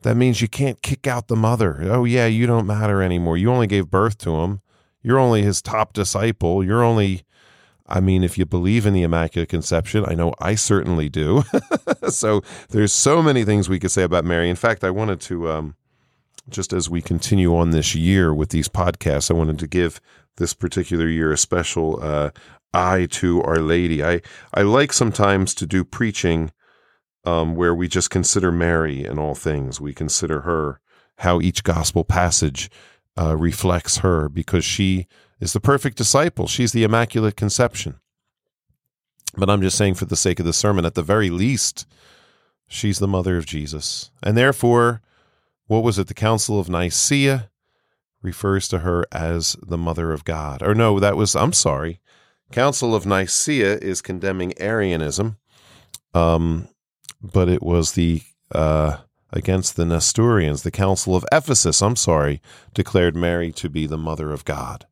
That 0.02 0.18
means 0.18 0.42
you 0.42 0.50
can't 0.50 0.82
kick 0.82 1.08
out 1.08 1.30
the 1.30 1.38
mother. 1.38 1.80
Oh, 1.84 2.04
yeah, 2.04 2.26
you 2.26 2.46
don't 2.46 2.68
matter 2.68 3.02
anymore. 3.02 3.38
You 3.38 3.50
only 3.50 3.66
gave 3.66 3.90
birth 3.90 4.18
to 4.20 4.42
him. 4.42 4.60
You're 5.02 5.20
only 5.20 5.42
his 5.42 5.62
top 5.62 5.94
disciple. 5.94 6.66
You're 6.66 6.84
only, 6.84 7.24
I 7.86 8.02
mean, 8.02 8.26
if 8.26 8.38
you 8.38 8.46
believe 8.46 8.86
in 8.86 8.94
the 8.94 9.04
Immaculate 9.04 9.48
Conception, 9.48 10.04
I 10.06 10.16
know 10.16 10.34
I 10.40 10.56
certainly 10.56 11.08
do. 11.08 11.46
so 12.10 12.42
there's 12.72 12.92
so 12.92 13.24
many 13.24 13.46
things 13.46 13.70
we 13.70 13.80
could 13.80 13.92
say 13.92 14.04
about 14.04 14.26
Mary. 14.26 14.50
In 14.50 14.58
fact, 14.58 14.84
I 14.84 14.90
wanted 14.90 15.22
to 15.22 15.50
um, 15.50 15.76
just 16.50 16.74
as 16.74 16.90
we 16.90 17.02
continue 17.02 17.56
on 17.56 17.72
this 17.72 17.96
year 17.96 18.34
with 18.34 18.50
these 18.50 18.70
podcasts, 18.70 19.30
I 19.30 19.34
wanted 19.34 19.60
to 19.60 19.68
give 19.68 20.00
this 20.38 20.54
particular 20.54 21.08
year 21.08 21.32
a 21.32 21.38
special 21.38 22.00
uh, 22.02 22.32
eye 22.74 23.08
to 23.12 23.42
Our 23.44 23.60
Lady. 23.60 24.04
I, 24.04 24.22
I 24.54 24.62
like 24.62 24.94
sometimes 24.94 25.54
to 25.56 25.66
do 25.66 25.84
preaching 25.84 26.52
um, 27.26 27.56
where 27.56 27.76
we 27.76 27.88
just 27.88 28.10
consider 28.10 28.52
Mary 28.52 29.04
in 29.04 29.20
all 29.20 29.36
things. 29.36 29.82
We 29.82 29.94
consider 29.94 30.42
her, 30.42 30.80
how 31.18 31.42
each 31.42 31.64
gospel 31.64 32.04
passage 32.04 32.70
uh, 33.20 33.36
reflects 33.36 33.98
her, 33.98 34.30
because 34.30 34.64
she 34.64 35.08
is 35.40 35.54
the 35.54 35.60
perfect 35.60 35.98
disciple. 35.98 36.48
She's 36.48 36.72
the 36.72 36.84
Immaculate 36.84 37.36
Conception. 37.36 38.00
But 39.36 39.50
I'm 39.50 39.62
just 39.62 39.78
saying, 39.78 39.96
for 39.96 40.06
the 40.06 40.16
sake 40.16 40.40
of 40.40 40.46
the 40.46 40.54
sermon, 40.54 40.86
at 40.86 40.96
the 40.96 41.02
very 41.02 41.30
least, 41.30 41.86
she's 42.68 43.00
the 43.00 43.08
mother 43.08 43.38
of 43.38 43.46
Jesus. 43.46 44.10
And 44.24 44.38
therefore, 44.38 45.02
what 45.68 45.84
was 45.84 46.00
it? 46.00 46.08
The 46.08 46.14
Council 46.14 46.60
of 46.60 46.70
Nicaea 46.70 47.50
refers 48.22 48.68
to 48.70 48.80
her 48.80 49.06
as 49.12 49.56
the 49.66 49.78
Mother 49.78 50.12
of 50.12 50.26
God. 50.26 50.62
Or 50.64 50.74
no, 50.74 51.00
that 51.00 51.16
was, 51.16 51.36
I'm 51.36 51.54
sorry. 51.54 52.02
Council 52.52 52.96
of 52.96 53.06
Nicaea 53.06 53.78
is 53.78 54.02
condemning 54.02 54.54
Arianism, 54.60 55.38
um, 56.14 56.68
but 57.22 57.50
it 57.50 57.62
was 57.62 57.92
the 57.94 58.22
uh, 58.56 58.98
against 59.32 59.76
the 59.76 59.86
Nestorians. 59.86 60.64
The 60.64 60.72
Council 60.72 61.16
of 61.16 61.26
Ephesus, 61.32 61.82
I'm 61.82 61.98
sorry, 61.98 62.42
declared 62.74 63.16
Mary 63.16 63.52
to 63.54 63.70
be 63.70 63.86
the 63.86 63.98
Mother 63.98 64.32
of 64.32 64.46
God 64.46 64.86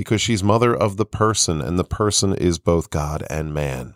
because 0.00 0.22
she's 0.22 0.42
mother 0.42 0.74
of 0.74 0.96
the 0.96 1.04
person, 1.04 1.60
and 1.60 1.78
the 1.78 1.84
person 1.84 2.34
is 2.34 2.58
both 2.58 2.88
God 2.88 3.22
and 3.28 3.52
man. 3.52 3.94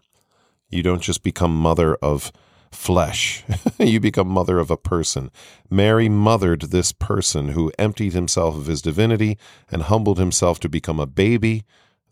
You 0.68 0.82
don't 0.82 1.00
just 1.00 1.23
become 1.23 1.56
mother 1.56 1.94
of 1.96 2.30
flesh. 2.74 3.44
you 3.78 4.00
become 4.00 4.28
mother 4.28 4.58
of 4.58 4.70
a 4.70 4.76
person. 4.76 5.30
Mary 5.70 6.08
mothered 6.08 6.62
this 6.62 6.92
person 6.92 7.50
who 7.50 7.72
emptied 7.78 8.12
himself 8.12 8.56
of 8.56 8.66
his 8.66 8.82
divinity 8.82 9.38
and 9.70 9.82
humbled 9.82 10.18
himself 10.18 10.60
to 10.60 10.68
become 10.68 11.00
a 11.00 11.06
baby, 11.06 11.64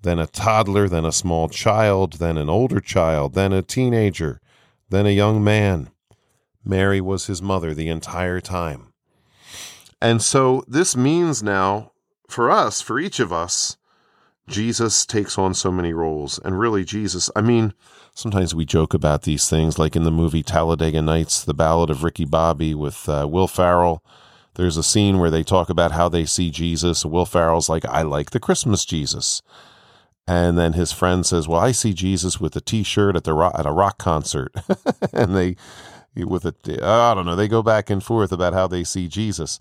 then 0.03 0.19
a 0.19 0.27
toddler, 0.27 0.89
then 0.89 1.05
a 1.05 1.13
small 1.13 1.49
child, 1.49 2.15
then 2.15 2.37
an 2.37 2.49
older 2.49 2.81
child, 2.81 3.35
then 3.35 3.53
a 3.53 3.63
teenager, 3.63 4.41
then 4.91 5.07
a 5.07 5.11
young 5.11 5.43
man. 5.43 5.91
Mary 6.65 7.01
was 7.01 7.27
his 7.27 7.43
mother 7.43 7.75
the 7.75 7.89
entire 7.89 8.41
time. 8.41 8.93
And 10.01 10.23
so 10.23 10.65
this 10.67 10.97
means 10.97 11.43
now, 11.43 11.93
for 12.29 12.51
us, 12.51 12.81
for 12.81 12.99
each 12.99 13.21
of 13.21 13.33
us, 13.33 13.77
Jesus 14.49 15.07
takes 15.07 15.39
on 15.39 15.55
so 15.55 15.71
many 15.71 15.93
roles. 15.93 16.39
And 16.45 16.59
really, 16.59 16.85
Jesus, 16.85 17.31
I 17.37 17.41
mean, 17.41 17.75
sometimes 18.15 18.55
we 18.55 18.65
joke 18.65 18.95
about 18.95 19.23
these 19.23 19.49
things, 19.49 19.79
like 19.79 19.97
in 19.97 20.05
the 20.05 20.11
movie 20.11 20.43
Talladega 20.43 21.03
Nights, 21.03 21.45
The 21.45 21.55
Ballad 21.55 21.91
of 21.91 22.05
Ricky 22.05 22.25
Bobby 22.25 22.75
with 22.75 23.09
uh, 23.09 23.27
Will 23.31 23.49
Ferrell. 23.49 24.03
There's 24.55 24.77
a 24.77 24.83
scene 24.83 25.19
where 25.19 25.31
they 25.31 25.43
talk 25.43 25.71
about 25.71 25.93
how 25.93 26.09
they 26.09 26.27
see 26.27 26.51
Jesus. 26.51 27.07
Will 27.07 27.25
Ferrell's 27.25 27.69
like, 27.69 27.87
I 27.87 28.03
like 28.03 28.31
the 28.31 28.41
Christmas 28.41 28.85
Jesus. 28.85 29.43
And 30.27 30.57
then 30.57 30.75
his 30.75 30.93
friend 30.93 31.27
says, 31.27 31.49
Well, 31.49 31.61
I 31.61 31.73
see 31.73 31.93
Jesus 31.93 32.41
with 32.41 32.55
a 32.55 32.61
t 32.61 32.83
shirt 32.83 33.17
at, 33.17 33.25
the 33.25 33.37
at 33.55 33.67
a 33.67 33.73
rock 33.73 33.99
concert. 33.99 34.55
and 35.13 35.35
they, 35.35 35.57
with 36.15 36.45
a, 36.45 36.55
I 36.83 37.15
don't 37.15 37.27
know, 37.27 37.35
they 37.35 37.49
go 37.49 37.63
back 37.63 37.91
and 37.91 38.05
forth 38.05 38.31
about 38.31 38.53
how 38.53 38.67
they 38.67 38.85
see 38.85 39.09
Jesus. 39.09 39.59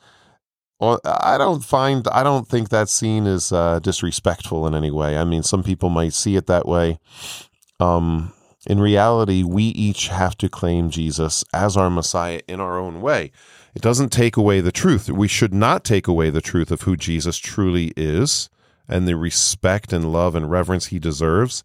I 0.79 1.37
don't 1.37 1.63
find 1.63 2.07
I 2.11 2.23
don't 2.23 2.47
think 2.47 2.69
that 2.69 2.89
scene 2.89 3.27
is 3.27 3.51
uh, 3.51 3.79
disrespectful 3.79 4.65
in 4.65 4.73
any 4.73 4.89
way. 4.89 5.15
I 5.15 5.23
mean, 5.23 5.43
some 5.43 5.63
people 5.63 5.89
might 5.89 6.13
see 6.13 6.35
it 6.35 6.47
that 6.47 6.67
way. 6.67 6.99
Um, 7.79 8.33
in 8.67 8.79
reality, 8.79 9.43
we 9.43 9.63
each 9.63 10.09
have 10.09 10.37
to 10.37 10.49
claim 10.49 10.89
Jesus 10.89 11.43
as 11.53 11.75
our 11.75 11.89
Messiah 11.89 12.41
in 12.47 12.59
our 12.59 12.77
own 12.77 13.01
way. 13.01 13.31
It 13.73 13.81
doesn't 13.81 14.09
take 14.09 14.37
away 14.37 14.61
the 14.61 14.71
truth. 14.71 15.09
We 15.09 15.27
should 15.27 15.53
not 15.53 15.83
take 15.83 16.07
away 16.07 16.29
the 16.29 16.41
truth 16.41 16.71
of 16.71 16.83
who 16.83 16.95
Jesus 16.95 17.37
truly 17.37 17.91
is 17.97 18.49
and 18.87 19.07
the 19.07 19.15
respect 19.15 19.93
and 19.93 20.11
love 20.11 20.35
and 20.35 20.51
reverence 20.51 20.87
he 20.87 20.99
deserves. 20.99 21.63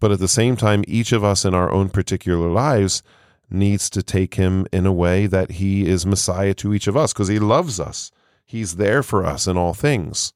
But 0.00 0.10
at 0.10 0.18
the 0.18 0.28
same 0.28 0.56
time, 0.56 0.84
each 0.88 1.12
of 1.12 1.22
us 1.22 1.44
in 1.44 1.54
our 1.54 1.70
own 1.70 1.90
particular 1.90 2.50
lives 2.50 3.02
needs 3.48 3.88
to 3.90 4.02
take 4.02 4.34
him 4.34 4.66
in 4.72 4.86
a 4.86 4.92
way 4.92 5.26
that 5.26 5.52
he 5.52 5.86
is 5.86 6.06
Messiah 6.06 6.54
to 6.54 6.74
each 6.74 6.86
of 6.86 6.96
us 6.96 7.12
because 7.12 7.28
he 7.28 7.38
loves 7.38 7.78
us. 7.78 8.10
He's 8.44 8.76
there 8.76 9.02
for 9.02 9.24
us 9.24 9.46
in 9.46 9.56
all 9.56 9.74
things. 9.74 10.32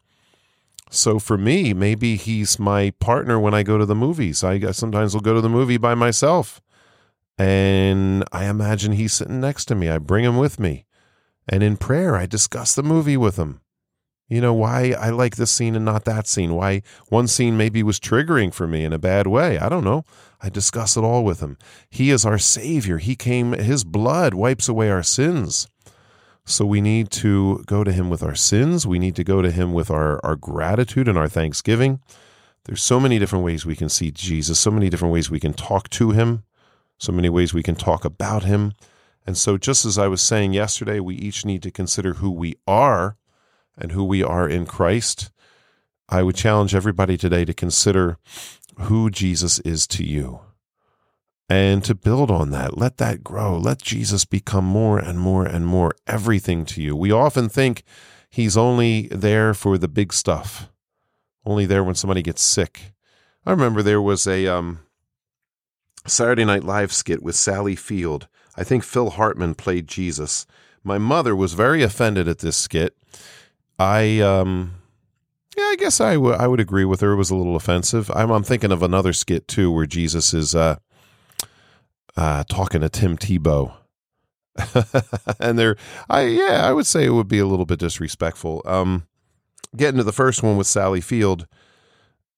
So 0.91 1.19
for 1.19 1.37
me, 1.37 1.75
maybe 1.75 2.17
he's 2.17 2.59
my 2.59 2.91
partner 3.01 3.41
when 3.41 3.55
I 3.55 3.63
go 3.63 3.77
to 3.77 3.87
the 3.87 3.95
movies. 3.95 4.45
I 4.45 4.71
sometimes 4.71 5.15
will 5.15 5.21
go 5.21 5.35
to 5.35 5.41
the 5.41 5.49
movie 5.49 5.79
by 5.79 5.95
myself. 5.95 6.61
And 7.39 8.25
I 8.33 8.47
imagine 8.47 8.93
he's 8.93 9.13
sitting 9.13 9.41
next 9.41 9.67
to 9.67 9.75
me. 9.75 9.89
I 9.89 9.99
bring 9.99 10.25
him 10.25 10.37
with 10.37 10.59
me. 10.59 10.87
And 11.49 11.63
in 11.63 11.77
prayer, 11.77 12.17
I 12.17 12.27
discuss 12.27 12.75
the 12.75 12.83
movie 12.83 13.17
with 13.17 13.37
him. 13.37 13.61
You 14.29 14.41
know, 14.41 14.55
why 14.55 14.95
I 14.99 15.11
like 15.11 15.37
this 15.37 15.53
scene 15.53 15.77
and 15.77 15.85
not 15.85 16.05
that 16.05 16.27
scene. 16.27 16.55
Why 16.55 16.83
one 17.09 17.29
scene 17.29 17.57
maybe 17.57 17.83
was 17.83 18.01
triggering 18.01 18.53
for 18.53 18.67
me 18.67 18.85
in 18.85 18.93
a 18.93 18.99
bad 18.99 19.29
way. 19.29 19.59
I 19.59 19.69
don't 19.69 19.85
know. 19.85 20.05
I 20.41 20.49
discuss 20.49 20.97
it 20.97 21.05
all 21.05 21.23
with 21.23 21.41
him. 21.41 21.59
He 21.91 22.11
is 22.11 22.27
our 22.27 22.39
Savior. 22.39 22.99
He 22.99 23.15
came, 23.15 23.53
His 23.53 23.85
blood 23.85 24.35
wipes 24.35 24.69
away 24.69 24.91
our 24.91 25.05
sins. 25.05 25.69
So 26.49 26.65
we 26.65 26.81
need 26.81 27.11
to 27.11 27.65
go 27.67 27.83
to 27.83 27.93
Him 27.93 28.09
with 28.09 28.23
our 28.23 28.37
sins. 28.37 28.87
We 28.87 29.01
need 29.01 29.17
to 29.17 29.25
go 29.25 29.43
to 29.43 29.51
Him 29.51 29.73
with 29.73 29.91
our, 29.91 30.25
our 30.25 30.37
gratitude 30.37 31.09
and 31.09 31.19
our 31.19 31.29
thanksgiving. 31.29 32.01
There's 32.65 32.83
so 32.83 33.01
many 33.01 33.19
different 33.19 33.45
ways 33.45 33.67
we 33.67 33.75
can 33.75 33.89
see 33.89 34.13
Jesus, 34.13 34.61
so 34.61 34.71
many 34.71 34.89
different 34.89 35.13
ways 35.13 35.29
we 35.29 35.41
can 35.41 35.55
talk 35.55 35.91
to 35.91 36.13
Him, 36.13 36.45
so 36.99 37.11
many 37.11 37.29
ways 37.29 37.53
we 37.53 37.65
can 37.65 37.75
talk 37.75 38.05
about 38.05 38.45
Him. 38.45 38.75
And 39.27 39.37
so, 39.37 39.59
just 39.59 39.85
as 39.85 39.99
I 39.99 40.07
was 40.07 40.23
saying 40.23 40.53
yesterday, 40.53 41.01
we 41.01 41.17
each 41.17 41.45
need 41.45 41.65
to 41.65 41.73
consider 41.73 42.15
who 42.15 42.31
we 42.31 42.55
are 42.65 43.17
and 43.77 43.91
who 43.91 44.05
we 44.05 44.23
are 44.23 44.49
in 44.49 44.67
Christ. 44.67 45.33
I 46.09 46.23
would 46.23 46.37
challenge 46.37 46.77
everybody 46.77 47.17
today 47.17 47.45
to 47.45 47.53
consider 47.53 48.19
who 48.83 49.11
Jesus 49.11 49.59
is 49.61 49.89
to 49.89 50.05
you 50.05 50.46
and 51.49 51.85
to 51.85 51.95
build 51.95 52.31
on 52.31 52.51
that. 52.51 52.77
Let 52.77 52.97
that 52.99 53.23
grow. 53.23 53.57
Let 53.57 53.83
Jesus 53.83 54.25
become 54.25 54.65
more 54.65 54.99
and 54.99 55.19
more 55.19 55.45
and 55.45 55.67
more 55.67 55.95
everything 56.07 56.65
to 56.67 56.83
you. 56.83 56.97
We 56.97 57.13
often 57.13 57.49
think 57.49 57.83
he's 58.31 58.57
only 58.57 59.09
there 59.09 59.55
for 59.55 59.79
the 59.79 59.89
big 59.89 60.13
stuff, 60.13 60.71
only 61.45 61.67
there 61.67 61.85
when 61.85 61.95
somebody 61.95 62.23
gets 62.23 62.43
sick. 62.43 62.93
I 63.45 63.53
remember 63.53 63.83
there 63.83 64.03
was 64.03 64.27
a 64.27 64.47
um, 64.49 64.81
Saturday 66.07 66.45
Night 66.45 66.65
Live 66.65 66.93
skit 66.93 67.23
with 67.23 67.37
Sally 67.37 67.77
Field 67.77 68.27
I 68.57 68.65
think 68.65 68.83
Phil 68.83 69.11
Hartman 69.11 69.55
played 69.55 69.87
Jesus. 69.87 70.47
My 70.83 70.99
mother 70.99 71.37
was 71.37 71.53
very 71.53 71.83
offended 71.83 72.27
at 72.29 72.39
this 72.39 72.57
skit. 72.57 72.97
I, 73.79 74.21
um, 74.21 74.75
yeah, 75.57 75.65
I 75.65 75.77
guess 75.79 76.01
I, 76.01 76.15
w- 76.15 76.35
I 76.35 76.47
would 76.47 76.61
agree 76.61 76.85
with 76.85 77.01
her. 77.01 77.13
It 77.13 77.17
was 77.17 77.31
a 77.31 77.37
little 77.37 77.57
offensive. 77.57 78.11
I'm, 78.15 78.31
I'm 78.31 78.43
thinking 78.43 78.73
of 78.73 78.83
another 78.83 79.13
skit 79.13 79.47
too 79.47 79.71
where 79.71 79.87
Jesus 79.87 80.33
is 80.33 80.55
uh, 80.55 80.77
uh, 82.17 82.45
talking 82.49 82.81
to 82.81 82.89
Tim 82.89 83.17
Tebow. 83.17 83.75
and 85.41 85.59
they're, 85.59 85.77
I 86.09 86.23
yeah, 86.23 86.67
I 86.67 86.73
would 86.73 86.87
say 86.87 87.05
it 87.05 87.11
would 87.11 87.29
be 87.29 87.39
a 87.39 87.47
little 87.47 87.67
bit 87.67 87.79
disrespectful. 87.79 88.63
Um, 88.65 89.07
getting 89.77 89.99
to 89.99 90.05
the 90.05 90.13
first 90.13 90.43
one 90.43 90.57
with 90.57 90.67
Sally 90.67 91.01
Field, 91.01 91.47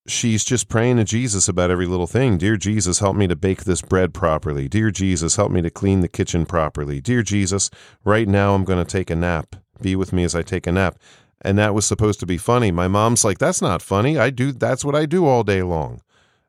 she's 0.07 0.45
just 0.45 0.69
praying 0.69 0.97
to 0.97 1.05
Jesus 1.05 1.49
about 1.49 1.71
every 1.71 1.87
little 1.87 2.07
thing. 2.07 2.39
Dear 2.39 2.57
Jesus, 2.57 2.99
help 2.99 3.17
me 3.17 3.27
to 3.29 3.37
bake 3.37 3.65
this 3.65 3.83
bread 3.83 4.13
properly. 4.13 4.69
Dear 4.69 4.91
Jesus, 4.91 5.37
help 5.37 5.53
me 5.53 5.63
to 5.63 5.71
clean 5.71 6.01
the 6.01 6.09
kitchen 6.09 6.47
properly. 6.47 7.01
Dear 7.01 7.23
Jesus, 7.23 7.71
right 8.05 8.27
now 8.27 8.55
I'm 8.55 8.65
going 8.65 8.85
to 8.85 8.91
take 8.91 9.11
a 9.11 9.17
nap. 9.17 9.57
Be 9.81 9.95
with 9.95 10.13
me 10.13 10.25
as 10.25 10.35
I 10.35 10.43
take 10.43 10.67
a 10.67 10.73
nap. 10.73 10.99
And 11.41 11.57
that 11.59 11.75
was 11.75 11.87
supposed 11.87 12.19
to 12.21 12.27
be 12.27 12.37
funny. 12.37 12.73
My 12.73 12.89
mom's 12.89 13.25
like, 13.25 13.39
that's 13.39 13.63
not 13.63 13.81
funny. 13.81 14.19
I 14.19 14.31
do, 14.31 14.51
that's 14.51 14.85
what 14.85 14.97
I 14.97 15.07
do 15.07 15.25
all 15.27 15.45
day 15.45 15.63
long. 15.63 16.03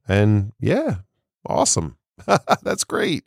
And 0.08 0.54
yeah, 0.60 0.96
awesome. 1.46 1.99
that's 2.64 2.84
great. 2.84 3.24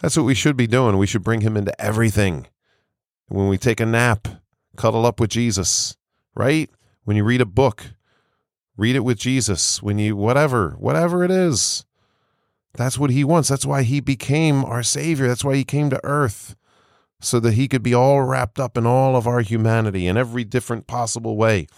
That's 0.00 0.16
what 0.16 0.26
we 0.26 0.34
should 0.34 0.56
be 0.56 0.66
doing. 0.66 0.98
We 0.98 1.06
should 1.06 1.22
bring 1.22 1.40
him 1.40 1.56
into 1.56 1.78
everything. 1.80 2.46
When 3.28 3.48
we 3.48 3.58
take 3.58 3.80
a 3.80 3.86
nap, 3.86 4.28
cuddle 4.76 5.06
up 5.06 5.18
with 5.18 5.30
Jesus, 5.30 5.96
right? 6.34 6.68
When 7.04 7.16
you 7.16 7.24
read 7.24 7.40
a 7.40 7.46
book, 7.46 7.94
Read 8.76 8.96
it 8.96 9.04
with 9.04 9.18
Jesus 9.18 9.82
when 9.82 9.98
you, 9.98 10.16
whatever, 10.16 10.70
whatever 10.78 11.22
it 11.22 11.30
is. 11.30 11.84
That's 12.74 12.98
what 12.98 13.10
he 13.10 13.22
wants. 13.22 13.48
That's 13.48 13.66
why 13.66 13.84
he 13.84 14.00
became 14.00 14.64
our 14.64 14.82
Savior. 14.82 15.28
That's 15.28 15.44
why 15.44 15.54
he 15.54 15.64
came 15.64 15.90
to 15.90 16.04
earth, 16.04 16.56
so 17.20 17.38
that 17.38 17.54
he 17.54 17.68
could 17.68 17.84
be 17.84 17.94
all 17.94 18.22
wrapped 18.22 18.58
up 18.58 18.76
in 18.76 18.84
all 18.84 19.14
of 19.14 19.28
our 19.28 19.42
humanity 19.42 20.08
in 20.08 20.16
every 20.16 20.42
different 20.42 20.88
possible 20.88 21.36
way 21.36 21.68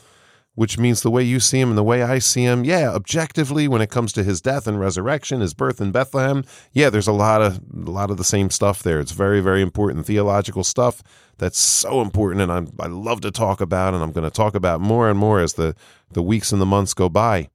which 0.56 0.78
means 0.78 1.02
the 1.02 1.10
way 1.10 1.22
you 1.22 1.38
see 1.38 1.60
him 1.60 1.68
and 1.68 1.78
the 1.78 1.84
way 1.84 2.02
I 2.02 2.18
see 2.18 2.42
him, 2.42 2.64
yeah, 2.64 2.90
objectively, 2.90 3.68
when 3.68 3.82
it 3.82 3.90
comes 3.90 4.12
to 4.14 4.24
his 4.24 4.40
death 4.40 4.66
and 4.66 4.80
resurrection, 4.80 5.40
his 5.40 5.54
birth 5.54 5.80
in 5.80 5.92
Bethlehem, 5.92 6.44
yeah, 6.72 6.90
there's 6.90 7.06
a 7.06 7.12
lot 7.12 7.42
of 7.42 7.60
a 7.86 7.90
lot 7.90 8.10
of 8.10 8.16
the 8.16 8.24
same 8.24 8.50
stuff 8.50 8.82
there. 8.82 8.98
It's 8.98 9.12
very, 9.12 9.40
very 9.40 9.60
important 9.62 10.06
theological 10.06 10.64
stuff 10.64 11.02
that's 11.38 11.58
so 11.58 12.00
important, 12.00 12.40
and 12.40 12.50
I'm, 12.50 12.68
I 12.80 12.86
love 12.86 13.20
to 13.20 13.30
talk 13.30 13.60
about, 13.60 13.92
and 13.92 14.02
I'm 14.02 14.12
going 14.12 14.28
to 14.28 14.34
talk 14.34 14.54
about 14.54 14.80
more 14.80 15.10
and 15.10 15.18
more 15.18 15.40
as 15.40 15.52
the 15.52 15.76
the 16.10 16.22
weeks 16.22 16.52
and 16.52 16.60
the 16.60 16.66
months 16.66 16.94
go 16.94 17.10
by. 17.10 17.50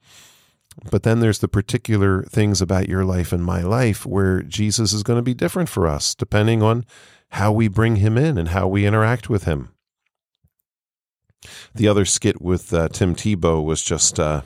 But 0.90 1.04
then 1.04 1.20
there's 1.20 1.40
the 1.40 1.48
particular 1.48 2.24
things 2.24 2.62
about 2.62 2.88
your 2.88 3.04
life 3.04 3.34
and 3.34 3.44
my 3.44 3.62
life 3.62 4.06
where 4.06 4.42
Jesus 4.44 4.94
is 4.94 5.04
going 5.04 5.18
to 5.18 5.24
be 5.24 5.34
different 5.34 5.70
for 5.70 5.88
us, 5.88 6.16
depending 6.16 6.62
on 6.64 6.86
how 7.32 7.52
we 7.52 7.68
bring 7.68 7.98
him 7.98 8.18
in 8.18 8.38
and 8.38 8.50
how 8.50 8.68
we 8.68 8.86
interact 8.86 9.28
with 9.28 9.44
him. 9.44 9.70
The 11.74 11.88
other 11.88 12.06
skit 12.06 12.42
with 12.42 12.74
uh, 12.74 12.90
Tim 12.90 13.16
Tebow 13.16 13.64
was 13.64 13.82
just, 13.82 14.20
uh, 14.20 14.42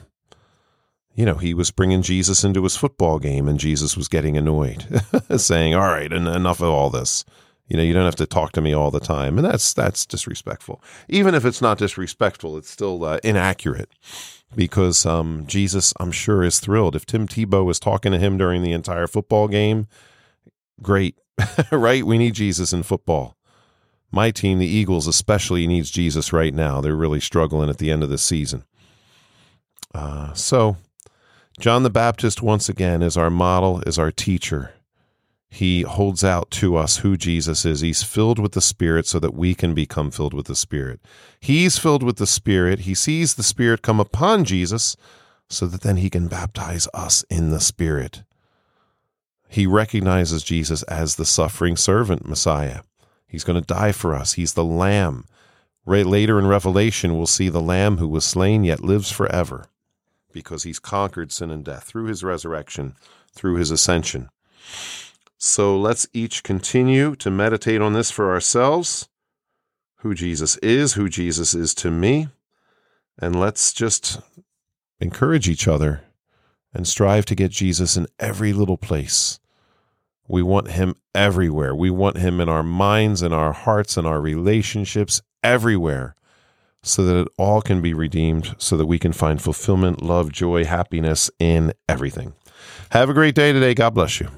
you 1.14 1.24
know, 1.24 1.34
he 1.34 1.54
was 1.54 1.70
bringing 1.70 2.02
Jesus 2.02 2.44
into 2.44 2.62
his 2.62 2.76
football 2.76 3.18
game, 3.18 3.48
and 3.48 3.58
Jesus 3.58 3.96
was 3.96 4.08
getting 4.08 4.36
annoyed, 4.36 4.84
saying, 5.36 5.74
"All 5.74 5.88
right, 5.88 6.12
en- 6.12 6.26
enough 6.26 6.60
of 6.60 6.68
all 6.68 6.90
this." 6.90 7.24
You 7.68 7.76
know, 7.76 7.82
you 7.82 7.92
don't 7.92 8.04
have 8.04 8.16
to 8.16 8.26
talk 8.26 8.52
to 8.52 8.60
me 8.60 8.72
all 8.72 8.90
the 8.90 9.00
time, 9.00 9.38
and 9.38 9.44
that's 9.44 9.74
that's 9.74 10.06
disrespectful. 10.06 10.82
Even 11.08 11.34
if 11.34 11.44
it's 11.44 11.62
not 11.62 11.78
disrespectful, 11.78 12.56
it's 12.56 12.70
still 12.70 13.04
uh, 13.04 13.18
inaccurate 13.24 13.90
because 14.54 15.04
um, 15.04 15.44
Jesus, 15.46 15.92
I'm 15.98 16.12
sure, 16.12 16.42
is 16.44 16.60
thrilled. 16.60 16.94
If 16.94 17.06
Tim 17.06 17.26
Tebow 17.26 17.64
was 17.64 17.80
talking 17.80 18.12
to 18.12 18.18
him 18.18 18.38
during 18.38 18.62
the 18.62 18.72
entire 18.72 19.06
football 19.06 19.48
game, 19.48 19.88
great, 20.80 21.18
right? 21.72 22.06
We 22.06 22.18
need 22.18 22.34
Jesus 22.34 22.72
in 22.72 22.84
football 22.84 23.35
my 24.10 24.30
team, 24.30 24.58
the 24.58 24.66
Eagles, 24.66 25.06
especially 25.06 25.66
needs 25.66 25.90
Jesus 25.90 26.32
right 26.32 26.54
now. 26.54 26.80
They're 26.80 26.96
really 26.96 27.20
struggling 27.20 27.68
at 27.68 27.78
the 27.78 27.90
end 27.90 28.02
of 28.02 28.10
the 28.10 28.18
season. 28.18 28.64
Uh, 29.94 30.32
so, 30.34 30.76
John 31.58 31.82
the 31.82 31.90
Baptist, 31.90 32.42
once 32.42 32.68
again, 32.68 33.02
is 33.02 33.16
our 33.16 33.30
model, 33.30 33.80
is 33.86 33.98
our 33.98 34.12
teacher. 34.12 34.74
He 35.48 35.82
holds 35.82 36.22
out 36.22 36.50
to 36.52 36.76
us 36.76 36.98
who 36.98 37.16
Jesus 37.16 37.64
is. 37.64 37.80
He's 37.80 38.02
filled 38.02 38.38
with 38.38 38.52
the 38.52 38.60
Spirit 38.60 39.06
so 39.06 39.18
that 39.20 39.34
we 39.34 39.54
can 39.54 39.74
become 39.74 40.10
filled 40.10 40.34
with 40.34 40.46
the 40.46 40.56
Spirit. 40.56 41.00
He's 41.40 41.78
filled 41.78 42.02
with 42.02 42.16
the 42.16 42.26
Spirit. 42.26 42.80
He 42.80 42.94
sees 42.94 43.34
the 43.34 43.42
Spirit 43.42 43.80
come 43.80 44.00
upon 44.00 44.44
Jesus 44.44 44.96
so 45.48 45.66
that 45.66 45.82
then 45.82 45.96
he 45.96 46.10
can 46.10 46.28
baptize 46.28 46.88
us 46.92 47.24
in 47.30 47.50
the 47.50 47.60
Spirit. 47.60 48.22
He 49.48 49.66
recognizes 49.66 50.42
Jesus 50.42 50.82
as 50.84 51.14
the 51.14 51.24
suffering 51.24 51.76
servant 51.76 52.28
Messiah. 52.28 52.80
He's 53.26 53.44
going 53.44 53.60
to 53.60 53.66
die 53.66 53.92
for 53.92 54.14
us. 54.14 54.34
He's 54.34 54.54
the 54.54 54.64
Lamb. 54.64 55.26
Right 55.84 56.06
later 56.06 56.38
in 56.38 56.46
Revelation, 56.46 57.16
we'll 57.16 57.26
see 57.26 57.48
the 57.48 57.60
Lamb 57.60 57.98
who 57.98 58.08
was 58.08 58.24
slain 58.24 58.64
yet 58.64 58.82
lives 58.82 59.10
forever 59.10 59.66
because 60.32 60.64
he's 60.64 60.78
conquered 60.78 61.32
sin 61.32 61.50
and 61.50 61.64
death 61.64 61.84
through 61.84 62.06
his 62.06 62.22
resurrection, 62.22 62.94
through 63.32 63.56
his 63.56 63.70
ascension. 63.70 64.28
So 65.38 65.78
let's 65.78 66.06
each 66.12 66.42
continue 66.42 67.14
to 67.16 67.30
meditate 67.30 67.80
on 67.80 67.92
this 67.92 68.10
for 68.10 68.30
ourselves 68.30 69.08
who 69.98 70.14
Jesus 70.14 70.56
is, 70.58 70.94
who 70.94 71.08
Jesus 71.08 71.54
is 71.54 71.74
to 71.76 71.90
me, 71.90 72.28
and 73.18 73.38
let's 73.38 73.72
just 73.72 74.20
encourage 75.00 75.48
each 75.48 75.66
other 75.66 76.02
and 76.72 76.86
strive 76.86 77.24
to 77.26 77.34
get 77.34 77.50
Jesus 77.50 77.96
in 77.96 78.06
every 78.18 78.52
little 78.52 78.76
place 78.76 79.40
we 80.28 80.42
want 80.42 80.70
him 80.70 80.96
everywhere. 81.14 81.74
We 81.74 81.90
want 81.90 82.18
him 82.18 82.40
in 82.40 82.48
our 82.48 82.62
minds, 82.62 83.22
in 83.22 83.32
our 83.32 83.52
hearts, 83.52 83.96
in 83.96 84.06
our 84.06 84.20
relationships, 84.20 85.22
everywhere, 85.42 86.14
so 86.82 87.04
that 87.04 87.20
it 87.20 87.28
all 87.38 87.60
can 87.60 87.80
be 87.80 87.94
redeemed, 87.94 88.54
so 88.58 88.76
that 88.76 88.86
we 88.86 88.98
can 88.98 89.12
find 89.12 89.40
fulfillment, 89.40 90.02
love, 90.02 90.32
joy, 90.32 90.64
happiness 90.64 91.30
in 91.38 91.72
everything. 91.88 92.34
Have 92.90 93.10
a 93.10 93.14
great 93.14 93.34
day 93.34 93.52
today. 93.52 93.74
God 93.74 93.94
bless 93.94 94.20
you. 94.20 94.28